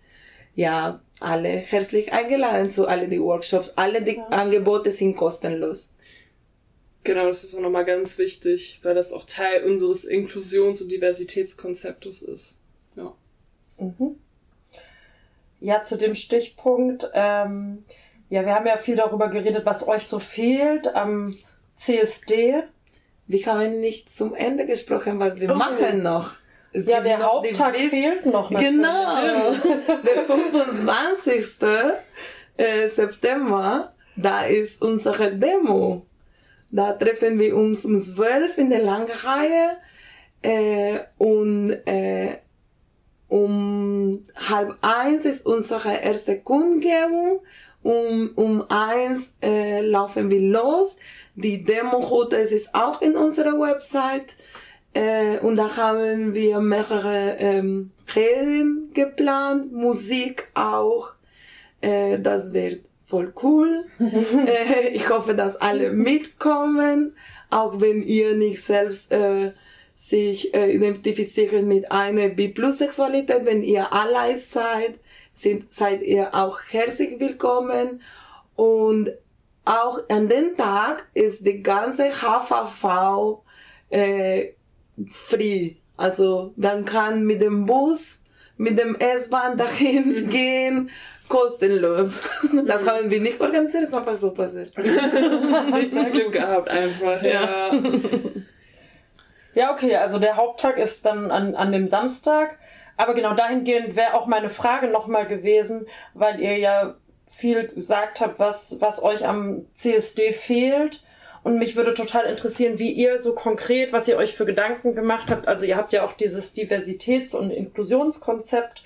ja 0.55 1.01
alle 1.19 1.49
herzlich 1.49 2.11
eingeladen 2.13 2.69
zu 2.69 2.87
alle 2.87 3.07
die 3.07 3.21
Workshops. 3.21 3.73
Alle 3.75 4.01
die 4.01 4.15
ja. 4.15 4.27
Angebote 4.27 4.91
sind 4.91 5.15
kostenlos. 5.15 5.95
Genau, 7.03 7.27
das 7.27 7.43
ist 7.43 7.55
auch 7.55 7.61
nochmal 7.61 7.85
ganz 7.85 8.17
wichtig, 8.17 8.79
weil 8.81 8.95
das 8.95 9.13
auch 9.13 9.25
Teil 9.25 9.63
unseres 9.63 10.05
Inklusions- 10.05 10.81
und 10.81 10.91
Diversitätskonzeptes 10.91 12.23
ist. 12.23 12.59
Ja. 12.95 13.15
Mhm. 13.79 14.17
Ja, 15.59 15.81
zu 15.81 15.97
dem 15.97 16.15
Stichpunkt. 16.15 17.09
Ähm, 17.13 17.83
ja, 18.29 18.45
wir 18.45 18.55
haben 18.55 18.65
ja 18.65 18.77
viel 18.77 18.95
darüber 18.95 19.29
geredet, 19.29 19.65
was 19.65 19.87
euch 19.87 20.07
so 20.07 20.19
fehlt 20.19 20.93
am 20.93 21.35
CSD. 21.75 22.63
Wir 23.27 23.45
haben 23.45 23.79
nicht 23.79 24.09
zum 24.09 24.35
Ende 24.35 24.65
gesprochen, 24.65 25.19
was 25.19 25.39
wir 25.39 25.51
oh. 25.51 25.55
machen 25.55 26.03
noch. 26.03 26.35
Es 26.71 26.85
ja, 26.87 26.99
der 26.99 27.17
noch 27.17 27.35
Haupttag 27.35 27.75
fehlt 27.75 28.25
noch. 28.25 28.49
Genau. 28.49 28.89
Der 29.87 30.23
25. 30.25 31.67
äh, 32.57 32.87
September, 32.87 33.93
da 34.17 34.43
ist 34.43 34.81
unsere 34.81 35.33
Demo. 35.33 36.05
Da 36.71 36.91
treffen 36.93 37.39
wir 37.39 37.55
uns 37.55 37.85
um 37.85 37.97
12 37.97 38.57
in 38.57 38.69
der 38.71 38.81
Langreihe 38.83 39.77
äh, 40.41 40.99
und 41.17 41.71
äh, 41.85 42.39
um 43.35 44.23
halb 44.49 44.77
eins 44.79 45.25
ist 45.25 45.45
unsere 45.45 45.97
erste 46.01 46.39
Kundgebung. 46.39 47.41
Um, 47.83 48.31
um 48.35 48.63
eins 48.69 49.35
äh, 49.43 49.81
laufen 49.81 50.31
wir 50.31 50.39
los. 50.39 50.97
Die 51.35 51.65
Demo-Route 51.65 52.37
ist 52.37 52.73
auch 52.73 53.01
in 53.01 53.15
unserer 53.17 53.59
Website. 53.59 54.35
Äh, 54.93 55.39
und 55.39 55.57
da 55.57 55.75
haben 55.75 56.33
wir 56.33 56.61
mehrere 56.61 57.35
ähm, 57.37 57.91
Reden 58.15 58.91
geplant, 58.93 59.73
Musik 59.73 60.49
auch. 60.53 61.09
Äh, 61.81 62.19
das 62.19 62.53
wird 62.53 62.85
voll 63.03 63.33
cool. 63.43 63.83
äh, 63.99 64.87
ich 64.93 65.09
hoffe, 65.09 65.35
dass 65.35 65.57
alle 65.57 65.91
mitkommen, 65.91 67.13
auch 67.49 67.81
wenn 67.81 68.01
ihr 68.01 68.35
nicht 68.35 68.63
selbst 68.63 69.11
äh, 69.11 69.51
sich 69.95 70.53
äh, 70.53 70.71
identifizieren 70.71 71.67
mit 71.69 71.89
einer 71.89 72.27
B-Plus-Sexualität. 72.27 73.45
Wenn 73.45 73.63
ihr 73.63 73.91
allein 73.93 74.37
seid, 74.37 74.99
sind, 75.33 75.73
seid 75.73 76.03
ihr 76.03 76.35
auch 76.35 76.59
herzlich 76.69 77.19
willkommen. 77.19 78.01
Und 78.55 79.11
auch 79.63 79.99
an 80.09 80.27
den 80.27 80.55
Tag 80.57 81.07
ist 81.13 81.47
die 81.47 81.63
ganze 81.63 82.11
HVV 82.11 83.41
äh, 83.89 84.49
free. 85.09 85.75
Also 85.95 86.53
man 86.57 86.83
kann 86.83 87.25
mit 87.25 87.41
dem 87.41 87.65
Bus, 87.65 88.23
mit 88.57 88.77
dem 88.77 88.95
S-Bahn 88.95 89.55
dahin 89.55 90.29
gehen 90.29 90.89
kostenlos. 91.29 92.21
Das 92.67 92.87
haben 92.87 93.09
wir 93.09 93.21
nicht 93.21 93.39
organisiert, 93.39 93.83
ist 93.83 93.93
einfach 93.93 94.17
so 94.17 94.31
passiert. 94.31 94.71
Richtig 94.77 96.11
Glück 96.11 96.33
gehabt 96.33 96.69
einfach, 96.69 97.23
ja. 97.23 97.71
ja. 97.71 97.81
Ja, 99.55 99.71
okay, 99.71 99.95
also 99.95 100.19
der 100.19 100.35
Haupttag 100.35 100.77
ist 100.77 101.05
dann 101.05 101.31
an, 101.31 101.55
an 101.55 101.71
dem 101.71 101.87
Samstag. 101.87 102.59
Aber 102.97 103.13
genau 103.13 103.33
dahingehend 103.33 103.95
wäre 103.95 104.13
auch 104.13 104.27
meine 104.27 104.49
Frage 104.49 104.87
nochmal 104.87 105.27
gewesen, 105.27 105.87
weil 106.13 106.39
ihr 106.39 106.57
ja 106.57 106.95
viel 107.29 107.67
gesagt 107.67 108.21
habt, 108.21 108.37
was, 108.37 108.79
was 108.79 109.01
euch 109.01 109.25
am 109.25 109.65
CSD 109.73 110.33
fehlt. 110.33 111.03
Und 111.43 111.57
mich 111.59 111.75
würde 111.75 111.93
total 111.93 112.25
interessieren, 112.25 112.79
wie 112.79 112.91
ihr 112.91 113.19
so 113.21 113.35
konkret, 113.35 113.93
was 113.93 114.07
ihr 114.07 114.17
euch 114.17 114.33
für 114.33 114.45
Gedanken 114.45 114.95
gemacht 114.95 115.29
habt. 115.29 115.47
Also 115.47 115.65
ihr 115.65 115.77
habt 115.77 115.93
ja 115.93 116.03
auch 116.03 116.13
dieses 116.13 116.55
Diversitäts- 116.55 117.35
und 117.35 117.51
Inklusionskonzept 117.51 118.83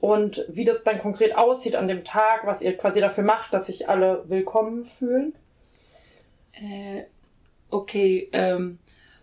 und 0.00 0.44
wie 0.48 0.64
das 0.64 0.82
dann 0.82 0.98
konkret 0.98 1.36
aussieht 1.36 1.76
an 1.76 1.88
dem 1.88 2.04
Tag, 2.04 2.46
was 2.46 2.62
ihr 2.62 2.76
quasi 2.76 3.00
dafür 3.00 3.24
macht, 3.24 3.54
dass 3.54 3.66
sich 3.66 3.88
alle 3.88 4.24
willkommen 4.28 4.84
fühlen. 4.84 5.34
Äh, 6.52 7.04
okay, 7.70 8.28
ähm, 8.32 8.79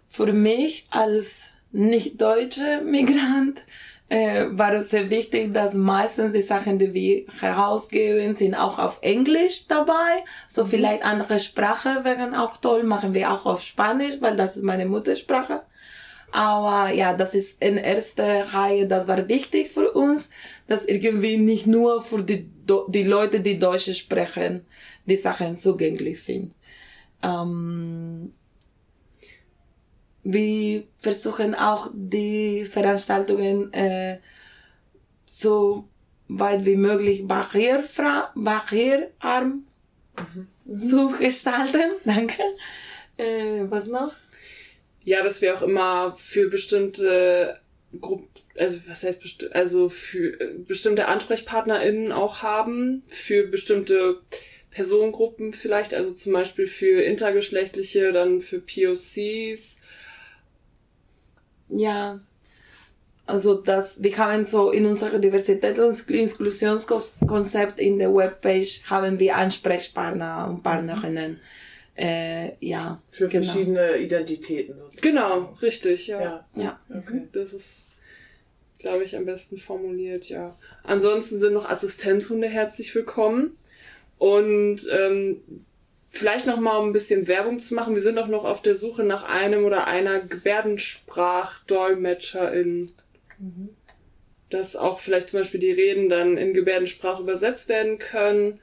für 0.07 0.33
mich 0.33 0.85
als 0.89 1.49
nicht 1.71 2.21
deutsche 2.21 2.81
Migrant 2.83 3.61
äh, 4.09 4.45
war 4.51 4.73
es 4.73 4.91
sehr 4.91 5.09
wichtig, 5.09 5.53
dass 5.53 5.73
meistens 5.75 6.31
die 6.31 6.41
Sachen, 6.41 6.79
die 6.79 6.93
wir 6.93 7.25
herausgeben, 7.39 8.33
sind 8.33 8.55
auch 8.55 8.79
auf 8.79 8.99
Englisch 9.01 9.67
dabei. 9.67 10.23
So 10.47 10.63
mhm. 10.63 10.69
vielleicht 10.69 11.05
andere 11.05 11.39
Sprache 11.39 12.03
wären 12.03 12.33
auch 12.33 12.57
toll, 12.57 12.83
machen 12.83 13.13
wir 13.13 13.31
auch 13.31 13.45
auf 13.45 13.61
Spanisch, 13.61 14.15
weil 14.21 14.37
das 14.37 14.55
ist 14.55 14.63
meine 14.63 14.85
Muttersprache. 14.85 15.61
Aber 16.31 16.91
ja, 16.93 17.13
das 17.13 17.33
ist 17.33 17.61
in 17.61 17.77
erster 17.77 18.53
Reihe, 18.53 18.87
das 18.87 19.07
war 19.07 19.27
wichtig 19.29 19.69
für 19.69 19.91
uns, 19.91 20.29
dass 20.67 20.85
irgendwie 20.85 21.37
nicht 21.37 21.67
nur 21.67 22.01
für 22.01 22.21
die, 22.21 22.49
die 22.89 23.03
Leute, 23.03 23.39
die 23.39 23.59
Deutsch 23.59 23.93
sprechen, 23.93 24.65
die 25.05 25.15
Sachen 25.15 25.55
zugänglich 25.55 26.23
sind. 26.23 26.53
Ähm, 27.23 28.33
wir 30.29 30.83
versuchen 30.97 31.55
auch 31.55 31.89
die 31.93 32.65
Veranstaltungen 32.65 33.71
äh, 33.71 34.19
so 35.25 35.87
weit 36.27 36.65
wie 36.65 36.75
möglich 36.75 37.25
barrierefrei, 37.25 38.23
barrierarm 38.35 39.65
mhm. 40.17 40.77
zu 40.77 41.11
gestalten. 41.17 41.91
Danke. 42.03 42.41
Äh, 43.15 43.69
was 43.69 43.87
noch? 43.87 44.13
Ja, 45.05 45.23
dass 45.23 45.41
wir 45.41 45.55
auch 45.55 45.61
immer 45.61 46.13
für 46.17 46.49
bestimmte 46.49 47.61
Gruppen, 48.01 48.27
also 48.57 48.79
was 48.85 49.05
heißt 49.05 49.21
besti 49.21 49.47
also 49.53 49.87
für 49.87 50.41
äh, 50.41 50.55
bestimmte 50.57 51.07
AnsprechpartnerInnen 51.07 52.11
auch 52.11 52.41
haben, 52.41 53.03
für 53.07 53.47
bestimmte 53.47 54.19
Personengruppen 54.71 55.53
vielleicht, 55.53 55.93
also 55.93 56.11
zum 56.11 56.33
Beispiel 56.33 56.67
für 56.67 57.01
intergeschlechtliche, 57.01 58.11
dann 58.11 58.41
für 58.41 58.59
POCs 58.59 59.83
ja, 61.69 62.19
also 63.27 63.55
das, 63.55 64.01
wir 64.01 64.17
haben 64.17 64.45
so 64.45 64.71
in 64.71 64.85
unserem 64.85 65.21
Diversität 65.21 65.77
und 65.79 66.09
Inklusionskonzept 66.09 67.79
in 67.79 67.99
der 67.99 68.13
Webpage 68.13 68.83
haben 68.89 69.19
wir 69.19 69.35
Ansprechpartner 69.35 70.47
und 70.49 70.63
Partnerinnen. 70.63 71.39
Äh, 71.97 72.53
ja. 72.65 72.97
Für 73.09 73.27
genau. 73.27 73.43
verschiedene 73.43 73.97
Identitäten 73.97 74.77
sozusagen. 74.77 75.01
Genau, 75.01 75.53
richtig, 75.61 76.07
ja. 76.07 76.21
Ja. 76.21 76.45
ja. 76.55 76.79
Okay. 76.89 77.27
Das 77.33 77.53
ist, 77.53 77.87
glaube 78.77 79.03
ich, 79.03 79.17
am 79.17 79.25
besten 79.25 79.57
formuliert, 79.57 80.29
ja. 80.29 80.55
Ansonsten 80.83 81.37
sind 81.37 81.53
noch 81.53 81.67
Assistenzhunde 81.69 82.47
herzlich 82.47 82.95
willkommen. 82.95 83.57
Und 84.19 84.87
ähm, 84.91 85.41
vielleicht 86.11 86.47
noch 86.47 86.59
mal 86.59 86.77
um 86.77 86.89
ein 86.89 86.93
bisschen 86.93 87.27
Werbung 87.27 87.59
zu 87.59 87.75
machen. 87.75 87.95
Wir 87.95 88.01
sind 88.01 88.17
auch 88.17 88.27
noch 88.27 88.45
auf 88.45 88.61
der 88.61 88.75
Suche 88.75 89.03
nach 89.03 89.23
einem 89.23 89.65
oder 89.65 89.87
einer 89.87 90.19
Gebärdensprachdolmetscherin. 90.19 92.89
Mhm. 93.39 93.69
Dass 94.49 94.75
auch 94.75 94.99
vielleicht 94.99 95.29
zum 95.29 95.41
Beispiel 95.41 95.59
die 95.59 95.71
Reden 95.71 96.09
dann 96.09 96.37
in 96.37 96.53
Gebärdensprache 96.53 97.21
übersetzt 97.21 97.69
werden 97.69 97.99
können. 97.99 98.59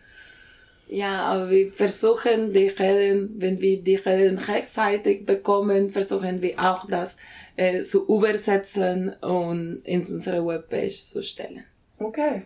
Ja, 0.89 1.25
aber 1.25 1.51
wir 1.51 1.71
versuchen 1.73 2.53
die 2.53 2.69
Reden, 2.69 3.35
wenn 3.39 3.61
wir 3.61 3.83
die 3.83 3.97
Reden 3.97 4.39
rechtzeitig 4.39 5.27
bekommen, 5.27 5.91
versuchen 5.91 6.41
wir 6.43 6.59
auch 6.59 6.87
das 6.87 7.17
äh, 7.57 7.83
zu 7.83 8.07
übersetzen 8.07 9.15
und 9.21 9.83
in 9.85 10.01
unsere 10.01 10.47
Webpage 10.47 11.03
zu 11.03 11.23
stellen. 11.23 11.65
Okay. 11.99 12.43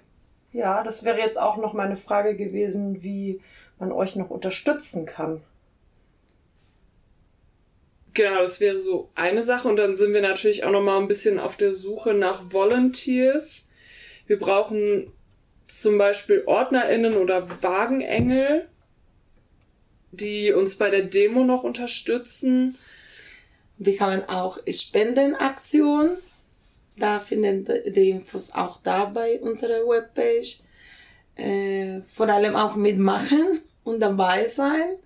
Ja, 0.53 0.83
das 0.83 1.05
wäre 1.05 1.19
jetzt 1.19 1.39
auch 1.39 1.59
noch 1.59 1.75
meine 1.75 1.97
Frage 1.97 2.37
gewesen, 2.37 3.03
wie 3.03 3.41
man 3.79 3.93
euch 3.93 4.17
noch 4.17 4.31
unterstützen 4.31 5.07
kann. 5.07 5.43
Genau, 8.19 8.43
das 8.43 8.59
wäre 8.59 8.81
so 8.81 9.11
eine 9.15 9.45
Sache. 9.45 9.69
Und 9.69 9.77
dann 9.77 9.97
sind 9.97 10.13
wir 10.13 10.23
natürlich 10.23 10.65
auch 10.65 10.73
noch 10.73 10.83
mal 10.83 10.99
ein 10.99 11.07
bisschen 11.07 11.39
auf 11.39 11.57
der 11.57 11.73
Suche 11.73 12.15
nach 12.15 12.53
Volunteers. 12.53 13.69
Wir 14.27 14.41
brauchen 14.41 15.13
zum 15.69 15.99
Beispiel 15.99 16.43
OrdnerInnen 16.45 17.17
oder 17.17 17.49
Wagenengel, 17.63 18.67
die 20.11 20.53
uns 20.53 20.77
bei 20.77 20.91
der 20.91 21.03
Demo 21.03 21.45
noch 21.45 21.63
unterstützen. 21.63 22.77
Wir 23.77 24.01
haben 24.01 24.25
auch 24.25 24.59
Spendenaktionen. 24.69 26.17
Da 26.97 27.21
finden 27.21 27.69
die 27.87 28.11
Infos 28.11 28.51
auch 28.53 28.81
da 28.83 29.05
bei 29.05 29.39
unserer 29.39 29.87
Webpage. 29.87 30.59
Äh, 31.37 32.01
vor 32.01 32.29
allem 32.29 32.57
auch 32.57 32.75
mitmachen 32.75 33.61
und 33.89 34.01
dabei 34.01 34.49
sein. 34.49 34.97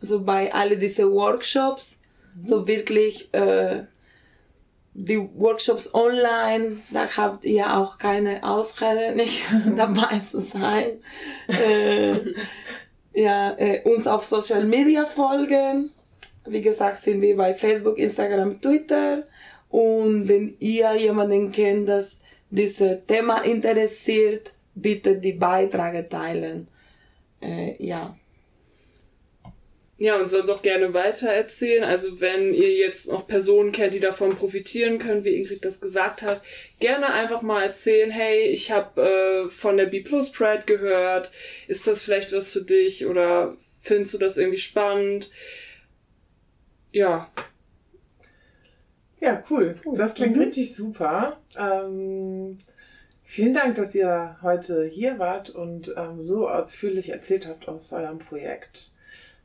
Also 0.00 0.22
bei 0.22 0.52
alle 0.52 0.76
diese 0.76 1.10
Workshops, 1.10 2.02
mhm. 2.34 2.42
so 2.42 2.66
wirklich 2.66 3.32
äh, 3.32 3.84
die 4.94 5.18
Workshops 5.36 5.94
online, 5.94 6.78
da 6.90 7.06
habt 7.16 7.44
ihr 7.44 7.76
auch 7.76 7.98
keine 7.98 8.42
Ausrede, 8.42 9.14
nicht 9.16 9.42
dabei 9.76 10.18
zu 10.18 10.40
sein. 10.40 11.00
äh, 11.48 12.12
ja, 13.14 13.56
äh, 13.58 13.82
uns 13.84 14.06
auf 14.06 14.24
Social 14.24 14.64
Media 14.64 15.04
folgen. 15.06 15.90
Wie 16.46 16.62
gesagt, 16.62 17.00
sind 17.00 17.20
wir 17.20 17.36
bei 17.36 17.54
Facebook, 17.54 17.98
Instagram, 17.98 18.60
Twitter. 18.60 19.24
Und 19.68 20.28
wenn 20.28 20.56
ihr 20.58 20.94
jemanden 20.94 21.52
kennt, 21.52 21.88
das 21.88 22.22
dieses 22.50 23.06
Thema 23.06 23.38
interessiert, 23.42 24.54
bitte 24.74 25.18
die 25.18 25.34
Beiträge 25.34 26.08
teilen. 26.08 26.66
Äh, 27.40 27.74
ja. 27.84 28.16
Ja, 30.02 30.18
und 30.18 30.28
sonst 30.28 30.48
auch 30.48 30.62
gerne 30.62 30.94
weitererzählen. 30.94 31.84
Also 31.84 32.22
wenn 32.22 32.54
ihr 32.54 32.72
jetzt 32.72 33.08
noch 33.08 33.26
Personen 33.26 33.70
kennt, 33.70 33.92
die 33.92 34.00
davon 34.00 34.34
profitieren 34.34 34.98
können, 34.98 35.24
wie 35.24 35.36
Ingrid 35.36 35.62
das 35.62 35.78
gesagt 35.78 36.22
hat, 36.22 36.40
gerne 36.78 37.12
einfach 37.12 37.42
mal 37.42 37.62
erzählen, 37.62 38.10
hey, 38.10 38.46
ich 38.46 38.72
habe 38.72 39.02
äh, 39.02 39.48
von 39.50 39.76
der 39.76 39.84
B 39.84 40.00
Plus 40.00 40.32
Pride 40.32 40.62
gehört, 40.64 41.32
ist 41.68 41.86
das 41.86 42.02
vielleicht 42.02 42.32
was 42.32 42.50
für 42.50 42.62
dich 42.62 43.04
oder 43.04 43.54
findest 43.82 44.14
du 44.14 44.18
das 44.18 44.38
irgendwie 44.38 44.58
spannend? 44.58 45.30
Ja. 46.92 47.30
Ja, 49.20 49.44
cool. 49.50 49.74
Das 49.92 50.14
klingt 50.14 50.36
mhm. 50.36 50.44
richtig 50.44 50.74
super. 50.74 51.42
Ähm 51.58 52.56
Vielen 53.22 53.54
Dank, 53.54 53.76
dass 53.76 53.94
ihr 53.94 54.38
heute 54.42 54.84
hier 54.86 55.20
wart 55.20 55.50
und 55.50 55.94
ähm, 55.96 56.20
so 56.20 56.48
ausführlich 56.48 57.10
erzählt 57.10 57.46
habt 57.46 57.68
aus 57.68 57.92
eurem 57.92 58.18
Projekt. 58.18 58.92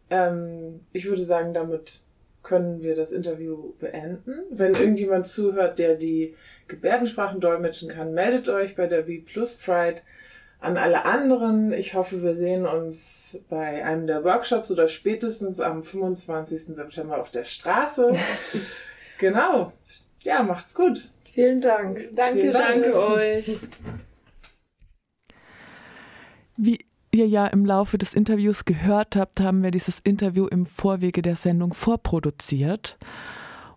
Ähm, 0.09 0.81
ich 0.93 1.05
würde 1.05 1.23
sagen, 1.23 1.53
damit 1.53 2.03
können 2.43 2.81
wir 2.81 2.95
das 2.95 3.11
Interview 3.11 3.73
beenden. 3.79 4.33
Wenn 4.51 4.73
irgendjemand 4.73 5.25
zuhört, 5.25 5.79
der 5.79 5.95
die 5.95 6.35
Gebärdensprachen 6.67 7.39
dolmetschen 7.39 7.89
kann, 7.89 8.13
meldet 8.13 8.47
euch 8.49 8.75
bei 8.75 8.87
der 8.87 9.01
B 9.03 9.19
Plus 9.19 9.55
Pride. 9.55 10.01
An 10.59 10.77
alle 10.77 11.05
anderen, 11.05 11.73
ich 11.73 11.95
hoffe, 11.95 12.23
wir 12.23 12.35
sehen 12.35 12.65
uns 12.65 13.39
bei 13.49 13.83
einem 13.83 14.07
der 14.07 14.23
Workshops 14.23 14.71
oder 14.71 14.87
spätestens 14.87 15.59
am 15.59 15.83
25. 15.83 16.75
September 16.75 17.19
auf 17.19 17.29
der 17.29 17.43
Straße. 17.43 18.15
genau. 19.19 19.73
Ja, 20.23 20.43
macht's 20.43 20.73
gut. 20.73 21.11
Vielen 21.33 21.61
Dank. 21.61 22.09
Danke, 22.13 22.39
Vielen 22.39 22.53
Dank. 22.53 22.83
danke 22.83 23.05
euch. 23.05 23.57
Wie 26.57 26.84
ihr 27.15 27.27
ja 27.27 27.47
im 27.47 27.65
Laufe 27.65 27.97
des 27.97 28.13
Interviews 28.13 28.65
gehört 28.65 29.15
habt, 29.15 29.41
haben 29.41 29.63
wir 29.63 29.71
dieses 29.71 29.99
Interview 29.99 30.45
im 30.47 30.65
Vorwege 30.65 31.21
der 31.21 31.35
Sendung 31.35 31.73
vorproduziert. 31.73 32.97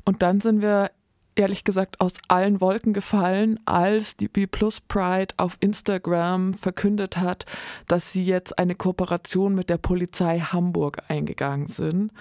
Und 0.05 0.23
dann 0.23 0.41
sind 0.41 0.63
wir 0.63 0.91
ehrlich 1.39 1.65
gesagt 1.65 2.01
aus 2.01 2.15
allen 2.27 2.61
Wolken 2.61 2.93
gefallen, 2.93 3.61
als 3.65 4.17
die 4.17 4.29
B 4.29 4.47
Plus 4.47 4.81
Pride 4.81 5.35
auf 5.37 5.57
Instagram 5.61 6.53
verkündet 6.53 7.17
hat, 7.17 7.47
dass 7.87 8.13
sie 8.13 8.25
jetzt 8.25 8.59
eine 8.59 8.75
Kooperation 8.75 9.55
mit 9.55 9.71
der 9.71 9.79
Polizei 9.79 10.41
Hamburg 10.41 11.03
eingegangen 11.09 11.69
sind. 11.69 12.13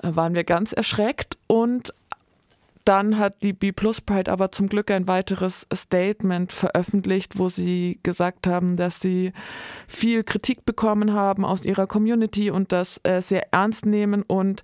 Da 0.00 0.16
waren 0.16 0.34
wir 0.34 0.44
ganz 0.44 0.72
erschreckt 0.72 1.36
und 1.46 1.94
dann 2.84 3.18
hat 3.18 3.42
die 3.42 3.52
B 3.52 3.72
Plus 3.72 4.00
Pride 4.00 4.30
aber 4.30 4.52
zum 4.52 4.68
Glück 4.68 4.90
ein 4.90 5.06
weiteres 5.06 5.66
Statement 5.72 6.52
veröffentlicht, 6.52 7.38
wo 7.38 7.48
sie 7.48 8.00
gesagt 8.02 8.46
haben, 8.46 8.76
dass 8.76 9.00
sie 9.00 9.32
viel 9.86 10.24
Kritik 10.24 10.64
bekommen 10.64 11.12
haben 11.12 11.44
aus 11.44 11.64
ihrer 11.64 11.86
Community 11.86 12.50
und 12.50 12.72
das 12.72 13.00
äh, 13.04 13.20
sehr 13.20 13.52
ernst 13.52 13.86
nehmen 13.86 14.22
und 14.22 14.62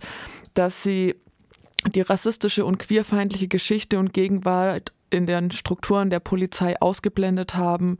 dass 0.54 0.82
sie 0.82 1.14
die 1.86 2.00
rassistische 2.00 2.64
und 2.64 2.78
queerfeindliche 2.78 3.48
Geschichte 3.48 3.98
und 3.98 4.12
Gegenwart 4.12 4.92
in 5.10 5.26
den 5.26 5.50
Strukturen 5.50 6.10
der 6.10 6.20
Polizei 6.20 6.80
ausgeblendet 6.80 7.54
haben 7.54 7.98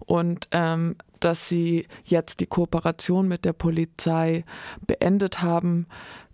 und 0.00 0.48
ähm, 0.50 0.96
dass 1.20 1.48
sie 1.48 1.86
jetzt 2.04 2.40
die 2.40 2.46
Kooperation 2.46 3.28
mit 3.28 3.44
der 3.44 3.52
Polizei 3.52 4.44
beendet 4.86 5.42
haben. 5.42 5.86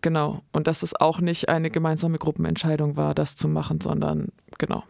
Genau. 0.05 0.43
Und 0.53 0.67
dass 0.67 0.83
es 0.83 0.95
auch 0.95 1.23
nicht 1.23 1.49
eine 1.49 1.71
gemeinsame 1.71 2.19
Gruppenentscheidung 2.19 2.99
war, 2.99 3.15
das 3.15 3.37
zu 3.37 3.49
machen, 3.49 3.81
sondern 3.81 4.33
genau, 4.59 4.85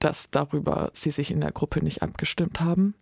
dass 0.00 0.32
darüber 0.32 0.90
sie 0.92 1.12
sich 1.12 1.30
in 1.30 1.40
der 1.40 1.52
Gruppe 1.52 1.84
nicht 1.84 2.02
abgestimmt 2.02 2.58
haben. 2.58 2.96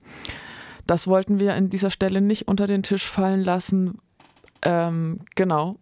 Das 0.87 1.07
wollten 1.07 1.41
wir 1.41 1.55
an 1.55 1.71
dieser 1.71 1.89
Stelle 1.89 2.21
nicht 2.21 2.49
unter 2.49 2.67
den 2.67 2.83
Tisch 2.83 3.07
fallen 3.07 3.41
lassen. 3.41 3.99
Ähm, 4.61 5.21
genau. 5.37 5.77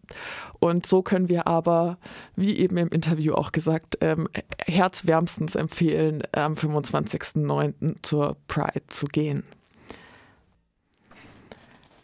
Und 0.61 0.87
so 0.87 1.03
können 1.03 1.29
wir 1.29 1.49
aber, 1.49 1.99
wie 2.37 2.59
eben 2.59 2.77
im 2.77 2.91
Interview 2.91 3.35
auch 3.35 3.51
gesagt, 3.51 3.99
ähm, 4.03 4.29
herzwärmstens 4.65 5.57
empfehlen, 5.57 6.23
am 6.31 6.55
25.09. 6.55 7.97
zur 8.03 8.37
Pride 8.47 8.87
zu 8.87 9.07
gehen. 9.07 9.43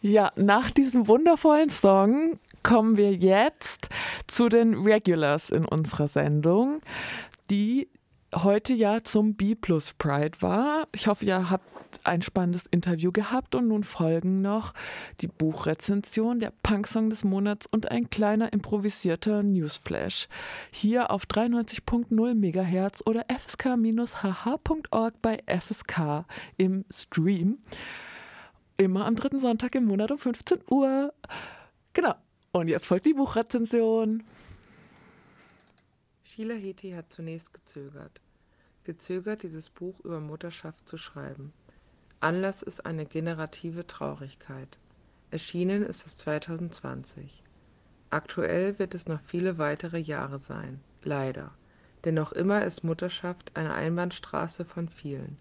Ja, 0.01 0.33
nach 0.35 0.69
diesem 0.69 1.07
wundervollen 1.07 1.69
Song 1.69 2.39
kommen 2.63 2.97
wir 2.97 3.13
jetzt 3.13 3.89
zu 4.27 4.49
den 4.49 4.73
Regulars 4.73 5.49
in 5.49 5.65
unserer 5.65 6.07
Sendung, 6.07 6.81
die 7.49 7.89
heute 8.35 8.73
ja 8.73 9.03
zum 9.03 9.35
B 9.35 9.55
Plus 9.55 9.93
Pride 9.93 10.41
war. 10.41 10.87
Ich 10.91 11.07
hoffe, 11.07 11.25
ihr 11.25 11.49
habt 11.49 11.65
ein 12.03 12.21
spannendes 12.21 12.67
Interview 12.67 13.11
gehabt 13.11 13.55
und 13.55 13.67
nun 13.67 13.83
folgen 13.83 14.41
noch 14.41 14.73
die 15.21 15.27
Buchrezension, 15.27 16.39
der 16.39 16.53
Punksong 16.63 17.09
des 17.09 17.23
Monats 17.23 17.65
und 17.65 17.89
ein 17.91 18.09
kleiner 18.09 18.53
improvisierter 18.53 19.43
Newsflash. 19.43 20.27
Hier 20.71 21.11
auf 21.11 21.25
93.0 21.25 22.35
MHz 22.35 23.03
oder 23.05 23.25
fsk-hh.org 23.27 25.13
bei 25.21 25.39
FSK 25.47 26.25
im 26.57 26.85
Stream. 26.91 27.57
Immer 28.77 29.05
am 29.05 29.15
dritten 29.15 29.39
Sonntag 29.39 29.75
im 29.75 29.85
Monat 29.85 30.11
um 30.11 30.17
15 30.17 30.59
Uhr. 30.69 31.13
Genau. 31.93 32.13
Und 32.51 32.67
jetzt 32.67 32.85
folgt 32.85 33.05
die 33.05 33.13
Buchrezension. 33.13 34.23
Sheila 36.23 36.55
Heti 36.55 36.91
hat 36.91 37.11
zunächst 37.11 37.53
gezögert. 37.53 38.21
Gezögert, 38.83 39.43
dieses 39.43 39.69
Buch 39.69 39.99
über 40.01 40.19
Mutterschaft 40.19 40.87
zu 40.87 40.97
schreiben. 40.97 41.53
Anlass 42.19 42.63
ist 42.63 42.85
eine 42.85 43.05
generative 43.05 43.85
Traurigkeit. 43.87 44.77
Erschienen 45.31 45.83
ist 45.83 46.05
es 46.05 46.17
2020. 46.17 47.43
Aktuell 48.09 48.79
wird 48.79 48.95
es 48.95 49.07
noch 49.07 49.21
viele 49.21 49.57
weitere 49.57 49.99
Jahre 49.99 50.39
sein. 50.39 50.81
Leider. 51.03 51.51
Denn 52.03 52.15
noch 52.15 52.31
immer 52.31 52.63
ist 52.63 52.83
Mutterschaft 52.83 53.51
eine 53.55 53.73
Einbahnstraße 53.73 54.65
von 54.65 54.89
vielen. 54.89 55.37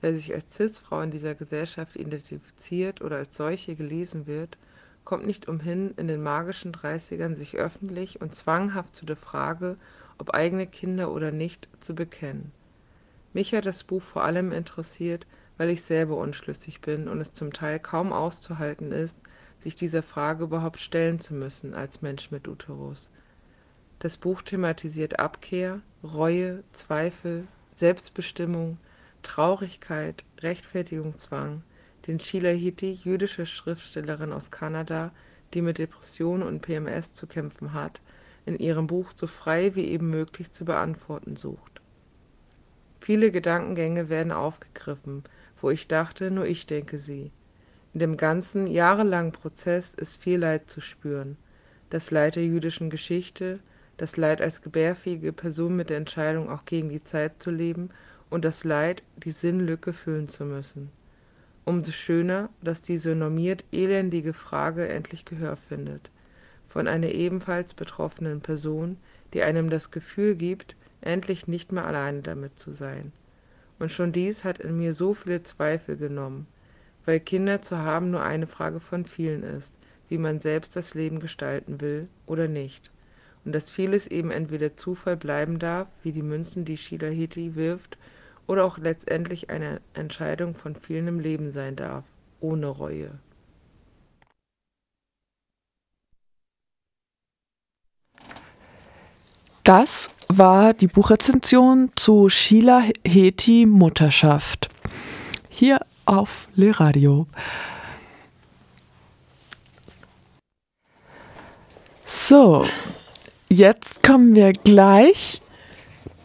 Wer 0.00 0.14
sich 0.14 0.34
als 0.34 0.54
Cis-Frau 0.54 1.00
in 1.00 1.10
dieser 1.10 1.34
Gesellschaft 1.34 1.96
identifiziert 1.96 3.00
oder 3.00 3.16
als 3.16 3.36
solche 3.36 3.76
gelesen 3.76 4.26
wird, 4.26 4.58
kommt 5.04 5.26
nicht 5.26 5.48
umhin, 5.48 5.92
in 5.96 6.08
den 6.08 6.22
magischen 6.22 6.72
Dreißigern 6.72 7.34
sich 7.34 7.56
öffentlich 7.56 8.20
und 8.20 8.34
zwanghaft 8.34 8.94
zu 8.94 9.04
der 9.04 9.16
Frage, 9.16 9.76
ob 10.18 10.34
eigene 10.34 10.66
Kinder 10.66 11.12
oder 11.12 11.32
nicht, 11.32 11.68
zu 11.80 11.94
bekennen. 11.94 12.52
Mich 13.32 13.54
hat 13.54 13.66
das 13.66 13.84
Buch 13.84 14.02
vor 14.02 14.24
allem 14.24 14.52
interessiert, 14.52 15.26
weil 15.56 15.70
ich 15.70 15.82
selber 15.82 16.16
unschlüssig 16.16 16.80
bin 16.80 17.08
und 17.08 17.20
es 17.20 17.32
zum 17.32 17.52
Teil 17.52 17.78
kaum 17.78 18.12
auszuhalten 18.12 18.92
ist, 18.92 19.18
sich 19.58 19.76
dieser 19.76 20.02
Frage 20.02 20.44
überhaupt 20.44 20.78
stellen 20.78 21.18
zu 21.18 21.34
müssen 21.34 21.74
als 21.74 22.02
Mensch 22.02 22.30
mit 22.30 22.48
Uterus. 22.48 23.10
Das 24.00 24.18
Buch 24.18 24.42
thematisiert 24.42 25.20
Abkehr, 25.20 25.80
Reue, 26.02 26.64
Zweifel, 26.72 27.46
Selbstbestimmung, 27.76 28.78
Traurigkeit, 29.22 30.24
Rechtfertigungszwang, 30.40 31.62
den 32.06 32.18
Sheila 32.18 32.50
Hiti, 32.50 32.92
jüdische 32.92 33.46
Schriftstellerin 33.46 34.32
aus 34.32 34.50
Kanada, 34.50 35.12
die 35.54 35.62
mit 35.62 35.78
Depressionen 35.78 36.46
und 36.46 36.60
PMS 36.60 37.12
zu 37.12 37.26
kämpfen 37.26 37.72
hat, 37.72 38.00
in 38.44 38.58
ihrem 38.58 38.86
Buch 38.86 39.12
so 39.14 39.26
frei 39.26 39.74
wie 39.74 39.86
eben 39.86 40.10
möglich 40.10 40.50
zu 40.52 40.64
beantworten 40.64 41.36
sucht. 41.36 41.80
Viele 43.00 43.30
Gedankengänge 43.30 44.08
werden 44.08 44.32
aufgegriffen, 44.32 45.24
wo 45.60 45.70
ich 45.70 45.88
dachte, 45.88 46.30
nur 46.30 46.46
ich 46.46 46.66
denke 46.66 46.98
sie. 46.98 47.32
In 47.94 48.00
dem 48.00 48.16
ganzen 48.16 48.66
jahrelangen 48.66 49.32
Prozess 49.32 49.94
ist 49.94 50.16
viel 50.16 50.38
Leid 50.38 50.70
zu 50.70 50.80
spüren. 50.80 51.36
Das 51.90 52.10
Leid 52.10 52.36
der 52.36 52.44
jüdischen 52.44 52.90
Geschichte, 52.90 53.60
das 53.96 54.16
Leid 54.16 54.40
als 54.40 54.62
gebärfähige 54.62 55.32
Person 55.32 55.76
mit 55.76 55.90
der 55.90 55.98
Entscheidung, 55.98 56.48
auch 56.48 56.64
gegen 56.64 56.88
die 56.88 57.04
Zeit 57.04 57.42
zu 57.42 57.50
leben 57.50 57.90
und 58.30 58.44
das 58.44 58.64
Leid, 58.64 59.02
die 59.16 59.30
Sinnlücke 59.30 59.92
füllen 59.92 60.28
zu 60.28 60.44
müssen. 60.44 60.90
Umso 61.64 61.92
schöner, 61.92 62.48
dass 62.60 62.82
diese 62.82 63.14
normiert 63.14 63.64
elendige 63.70 64.32
Frage 64.32 64.88
endlich 64.88 65.24
Gehör 65.24 65.56
findet. 65.56 66.10
Von 66.66 66.88
einer 66.88 67.08
ebenfalls 67.08 67.74
betroffenen 67.74 68.40
Person, 68.40 68.96
die 69.32 69.42
einem 69.42 69.70
das 69.70 69.90
Gefühl 69.90 70.34
gibt, 70.34 70.74
endlich 71.00 71.46
nicht 71.46 71.70
mehr 71.70 71.86
alleine 71.86 72.22
damit 72.22 72.58
zu 72.58 72.72
sein. 72.72 73.12
Und 73.78 73.92
schon 73.92 74.12
dies 74.12 74.44
hat 74.44 74.58
in 74.58 74.76
mir 74.76 74.92
so 74.92 75.14
viele 75.14 75.42
Zweifel 75.42 75.96
genommen, 75.96 76.46
weil 77.04 77.20
Kinder 77.20 77.62
zu 77.62 77.78
haben 77.78 78.10
nur 78.10 78.22
eine 78.22 78.46
Frage 78.46 78.80
von 78.80 79.06
vielen 79.06 79.42
ist, 79.42 79.74
wie 80.08 80.18
man 80.18 80.40
selbst 80.40 80.76
das 80.76 80.94
Leben 80.94 81.20
gestalten 81.20 81.80
will 81.80 82.08
oder 82.26 82.48
nicht. 82.48 82.90
Und 83.44 83.52
dass 83.52 83.70
vieles 83.70 84.06
eben 84.06 84.30
entweder 84.30 84.76
Zufall 84.76 85.16
bleiben 85.16 85.58
darf, 85.58 85.88
wie 86.02 86.12
die 86.12 86.22
Münzen, 86.22 86.64
die 86.64 86.76
Sheila 86.76 87.08
Hiti 87.08 87.56
wirft, 87.56 87.98
oder 88.46 88.64
auch 88.64 88.78
letztendlich 88.78 89.50
eine 89.50 89.80
Entscheidung 89.94 90.54
von 90.54 90.76
vielen 90.76 91.08
im 91.08 91.20
Leben 91.20 91.52
sein 91.52 91.76
darf, 91.76 92.04
ohne 92.40 92.66
Reue. 92.66 93.18
Das 99.64 100.10
war 100.26 100.74
die 100.74 100.88
Buchrezension 100.88 101.92
zu 101.94 102.28
Sheila 102.28 102.82
Heti 103.06 103.64
Mutterschaft. 103.64 104.68
Hier 105.48 105.80
auf 106.04 106.48
Le 106.56 106.78
Radio. 106.80 107.28
So, 112.04 112.66
jetzt 113.48 114.02
kommen 114.02 114.34
wir 114.34 114.52
gleich 114.52 115.40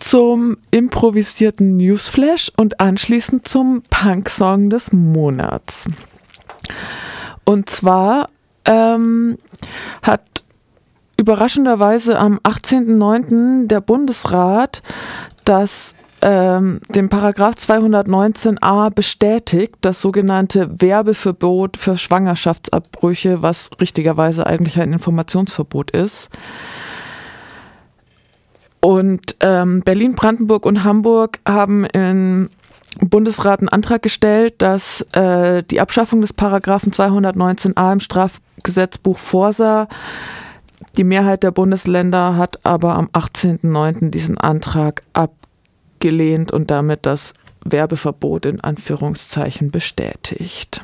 zum 0.08 0.56
improvisierten 0.72 1.76
Newsflash 1.76 2.50
und 2.56 2.80
anschließend 2.80 3.46
zum 3.46 3.84
Punk-Song 3.90 4.70
des 4.70 4.94
Monats. 4.94 5.90
Und 7.44 7.70
zwar 7.70 8.28
ähm, 8.64 9.38
hat 10.02 10.46
überraschenderweise 11.18 12.18
am 12.18 12.38
18.09. 12.38 13.68
der 13.68 13.82
Bundesrat 13.82 14.82
das 15.44 15.94
ähm, 16.22 16.80
den 16.88 17.10
Paragraph 17.10 17.56
219a 17.56 18.90
bestätigt, 18.92 19.76
das 19.82 20.00
sogenannte 20.00 20.82
Werbeverbot 20.82 21.76
für 21.76 21.98
Schwangerschaftsabbrüche, 21.98 23.42
was 23.42 23.72
richtigerweise 23.82 24.48
eigentlich 24.48 24.80
ein 24.80 24.94
Informationsverbot 24.94 25.92
ist. 25.92 26.30
Und 28.80 29.36
ähm, 29.40 29.82
Berlin, 29.82 30.16
Brandenburg 30.16 30.66
und 30.66 30.84
Hamburg 30.84 31.40
haben 31.48 31.86
im 31.86 32.50
Bundesrat 33.00 33.60
einen 33.60 33.70
Antrag 33.70 34.02
gestellt, 34.02 34.56
dass 34.60 35.02
äh, 35.14 35.64
die 35.64 35.80
Abschaffung 35.80 36.22
des 36.22 36.34
Paragraphen 36.34 36.92
219a 36.92 37.94
im 37.94 38.00
Strafgesetzbuch 38.00 39.18
vorsah. 39.18 39.88
Die 40.98 41.04
Mehrheit 41.04 41.44
der 41.44 41.52
Bundesländer 41.52 42.38
hat 42.38 42.66
aber 42.66 42.96
am 42.96 43.08
18.09. 43.08 44.10
diesen 44.10 44.38
Antrag 44.38 45.04
abgelehnt 45.14 46.52
und 46.52 46.72
damit 46.72 47.06
das 47.06 47.34
Werbeverbot 47.64 48.46
in 48.46 48.62
Anführungszeichen 48.62 49.72
bestätigt. 49.72 50.82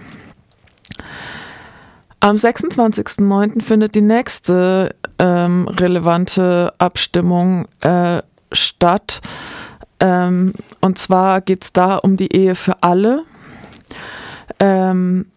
Am 2.19 2.35
26.09. 2.35 3.61
findet 3.61 3.95
die 3.95 4.01
nächste 4.01 4.95
ähm, 5.19 5.67
relevante 5.67 6.73
Abstimmung 6.77 7.67
äh, 7.81 8.21
statt. 8.51 9.21
Ähm, 9.99 10.53
und 10.81 10.97
zwar 10.97 11.41
geht 11.41 11.63
es 11.63 11.73
da 11.73 11.95
um 11.95 12.17
die 12.17 12.35
Ehe 12.35 12.55
für 12.55 12.81
alle. 12.81 13.23
Ähm, 14.59 15.27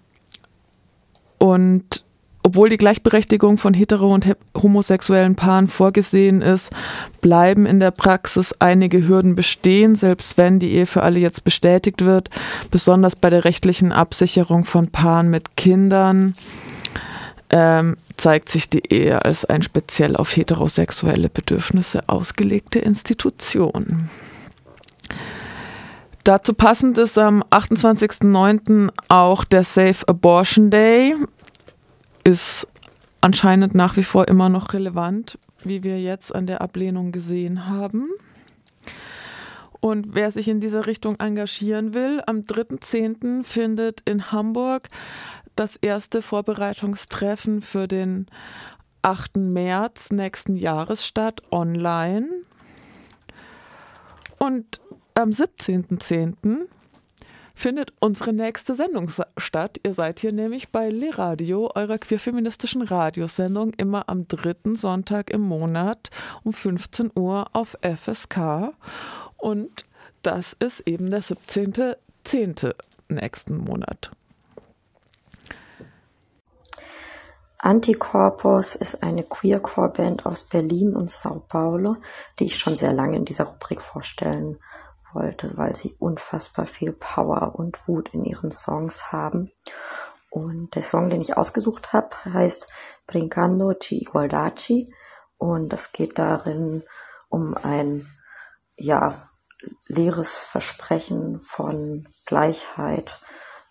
und 1.39 2.05
obwohl 2.47 2.69
die 2.69 2.77
Gleichberechtigung 2.77 3.59
von 3.59 3.75
hetero- 3.75 4.15
und 4.15 4.37
homosexuellen 4.57 5.35
Paaren 5.35 5.67
vorgesehen 5.67 6.43
ist, 6.43 6.71
bleiben 7.21 7.67
in 7.67 7.81
der 7.81 7.91
Praxis 7.91 8.55
einige 8.61 9.09
Hürden 9.09 9.35
bestehen, 9.35 9.97
selbst 9.97 10.39
wenn 10.39 10.61
die 10.61 10.71
Ehe 10.71 10.87
für 10.87 11.03
alle 11.03 11.19
jetzt 11.19 11.43
bestätigt 11.43 12.05
wird, 12.05 12.31
besonders 12.71 13.17
bei 13.17 13.31
der 13.31 13.45
rechtlichen 13.45 13.91
Absicherung 13.91 14.63
von 14.63 14.93
Paaren 14.93 15.29
mit 15.29 15.57
Kindern 15.57 16.37
ähm, 17.51 17.97
zeigt 18.17 18.49
sich 18.49 18.69
die 18.71 18.93
Ehe 18.93 19.25
als 19.25 19.45
ein 19.45 19.63
speziell 19.63 20.17
auf 20.17 20.35
heterosexuelle 20.37 21.29
Bedürfnisse 21.29 22.09
ausgelegte 22.09 22.79
Institution. 22.79 24.09
Dazu 26.25 26.55
passend 26.55 26.99
ist 26.99 27.19
am 27.19 27.45
28.09. 27.51 28.91
auch 29.09 29.45
der 29.45 29.63
Safe 29.63 30.09
Abortion 30.09 30.71
Day. 30.71 31.15
Ist 32.25 32.67
anscheinend 33.21 33.77
nach 33.77 33.97
wie 33.97 34.03
vor 34.03 34.27
immer 34.27 34.49
noch 34.49 34.73
relevant, 34.73 35.39
wie 35.63 35.85
wir 35.85 36.01
jetzt 36.01 36.35
an 36.35 36.47
der 36.47 36.63
Ablehnung 36.63 37.13
gesehen 37.13 37.69
haben. 37.69 38.09
Und 39.81 40.17
wer 40.17 40.33
sich 40.33 40.49
in 40.49 40.59
dieser 40.59 40.89
Richtung 40.89 41.21
engagieren 41.21 41.95
will, 41.95 42.21
am 42.27 42.41
3.10. 42.41 43.45
findet 43.45 44.01
in 44.05 44.33
Hamburg 44.33 44.89
das 45.57 45.77
erste 45.77 46.23
Vorbereitungstreffen 46.23 47.63
für 47.63 47.89
den 47.89 48.27
8. 49.03 49.37
März 49.37 50.11
nächsten 50.11 50.55
Jahres 50.55 51.07
statt, 51.07 51.43
online. 51.51 52.29
Und 54.39 54.81
am 55.15 55.31
17.10. 55.31 56.67
findet 57.55 57.93
unsere 58.01 58.33
nächste 58.33 58.75
Sendung 58.75 59.11
statt. 59.39 59.81
Ihr 59.83 59.95
seid 59.95 60.21
hier 60.21 60.33
nämlich 60.33 60.69
bei 60.69 60.91
Le 60.91 61.17
Radio, 61.17 61.71
eurer 61.75 61.99
queerfeministischen 61.99 62.83
Radiosendung, 62.83 63.73
immer 63.75 64.09
am 64.09 64.29
dritten 64.29 64.77
Sonntag 64.77 65.31
im 65.31 65.41
Monat 65.41 66.11
um 66.45 66.53
15 66.53 67.13
Uhr 67.15 67.47
auf 67.53 67.79
FSK. 67.81 68.75
Und 69.37 69.87
das 70.23 70.53
ist 70.53 70.81
eben 70.81 71.09
der 71.09 71.23
17.10. 71.23 72.75
nächsten 73.09 73.57
Monat. 73.57 74.11
Anticorpus 77.59 78.75
ist 78.75 79.03
eine 79.03 79.23
Queercore-Band 79.23 80.27
aus 80.27 80.45
Berlin 80.45 80.95
und 80.95 81.11
Sao 81.11 81.41
Paulo, 81.49 81.97
die 82.39 82.45
ich 82.45 82.59
schon 82.59 82.77
sehr 82.77 82.93
lange 82.93 83.17
in 83.17 83.25
dieser 83.25 83.45
Rubrik 83.45 83.81
vorstellen 83.81 84.59
wollte, 85.13 85.57
weil 85.57 85.75
sie 85.75 85.97
unfassbar 85.99 86.67
viel 86.67 86.93
Power 86.93 87.55
und 87.55 87.89
Wut 87.89 88.13
in 88.15 88.25
ihren 88.25 88.51
Songs 88.51 89.11
haben. 89.13 89.51
Und 90.31 90.75
der 90.75 90.83
Song, 90.83 91.09
den 91.09 91.23
ich 91.23 91.37
ausgesucht 91.37 91.93
habe, 91.93 92.11
heißt 92.25 92.69
Brincando 93.07 93.73
Chi 93.73 94.03
Igualdachi 94.03 94.93
und 95.39 95.73
es 95.73 95.93
geht 95.93 96.19
darin 96.19 96.83
um 97.29 97.57
ein 97.57 98.07
ja 98.77 99.31
leeres 99.87 100.37
Versprechen 100.37 101.41
von 101.41 102.07
Gleichheit, 102.27 103.19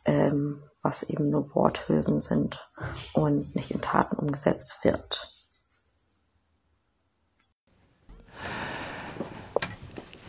ähm, 0.05 0.63
was 0.85 1.03
eben 1.03 1.29
nur 1.31 1.53
Worthülsen 1.55 2.21
sind 2.21 2.65
und 3.13 3.55
nicht 3.55 3.71
in 3.71 3.81
Taten 3.81 4.17
umgesetzt 4.17 4.83
wird. 4.83 5.31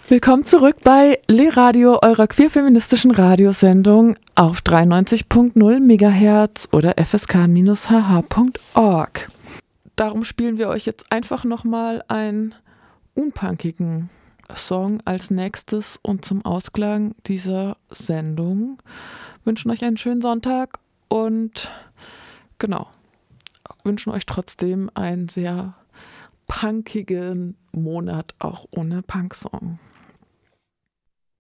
Willkommen 0.09 0.45
zurück 0.45 0.77
bei 0.83 1.21
Le 1.29 1.55
Radio, 1.55 1.99
eurer 2.01 2.27
queerfeministischen 2.27 3.11
Radiosendung 3.11 4.17
auf 4.35 4.61
93.0 4.61 5.81
MHz 5.81 6.69
oder 6.73 6.95
fsk-hh.org. 6.97 7.59
Darum 9.95 10.25
spielen 10.25 10.57
wir 10.57 10.69
euch 10.69 10.87
jetzt 10.87 11.13
einfach 11.13 11.45
nochmal 11.45 12.03
einen 12.09 12.55
unpunkigen 13.15 14.09
Song 14.55 15.01
als 15.05 15.31
nächstes 15.31 15.99
und 16.01 16.25
zum 16.25 16.45
Ausklang 16.47 17.15
dieser 17.27 17.77
Sendung 17.91 18.81
wünschen 19.47 19.71
euch 19.71 19.85
einen 19.85 19.97
schönen 19.97 20.21
Sonntag 20.21 20.81
und 21.09 21.71
genau, 22.59 22.91
wünschen 23.85 24.13
euch 24.13 24.27
trotzdem 24.27 24.91
einen 24.95 25.29
sehr 25.29 25.75
punkigen 26.47 27.57
Monat 27.73 28.35
auch 28.39 28.67
ohne 28.73 29.03
Punksong. 29.03 29.79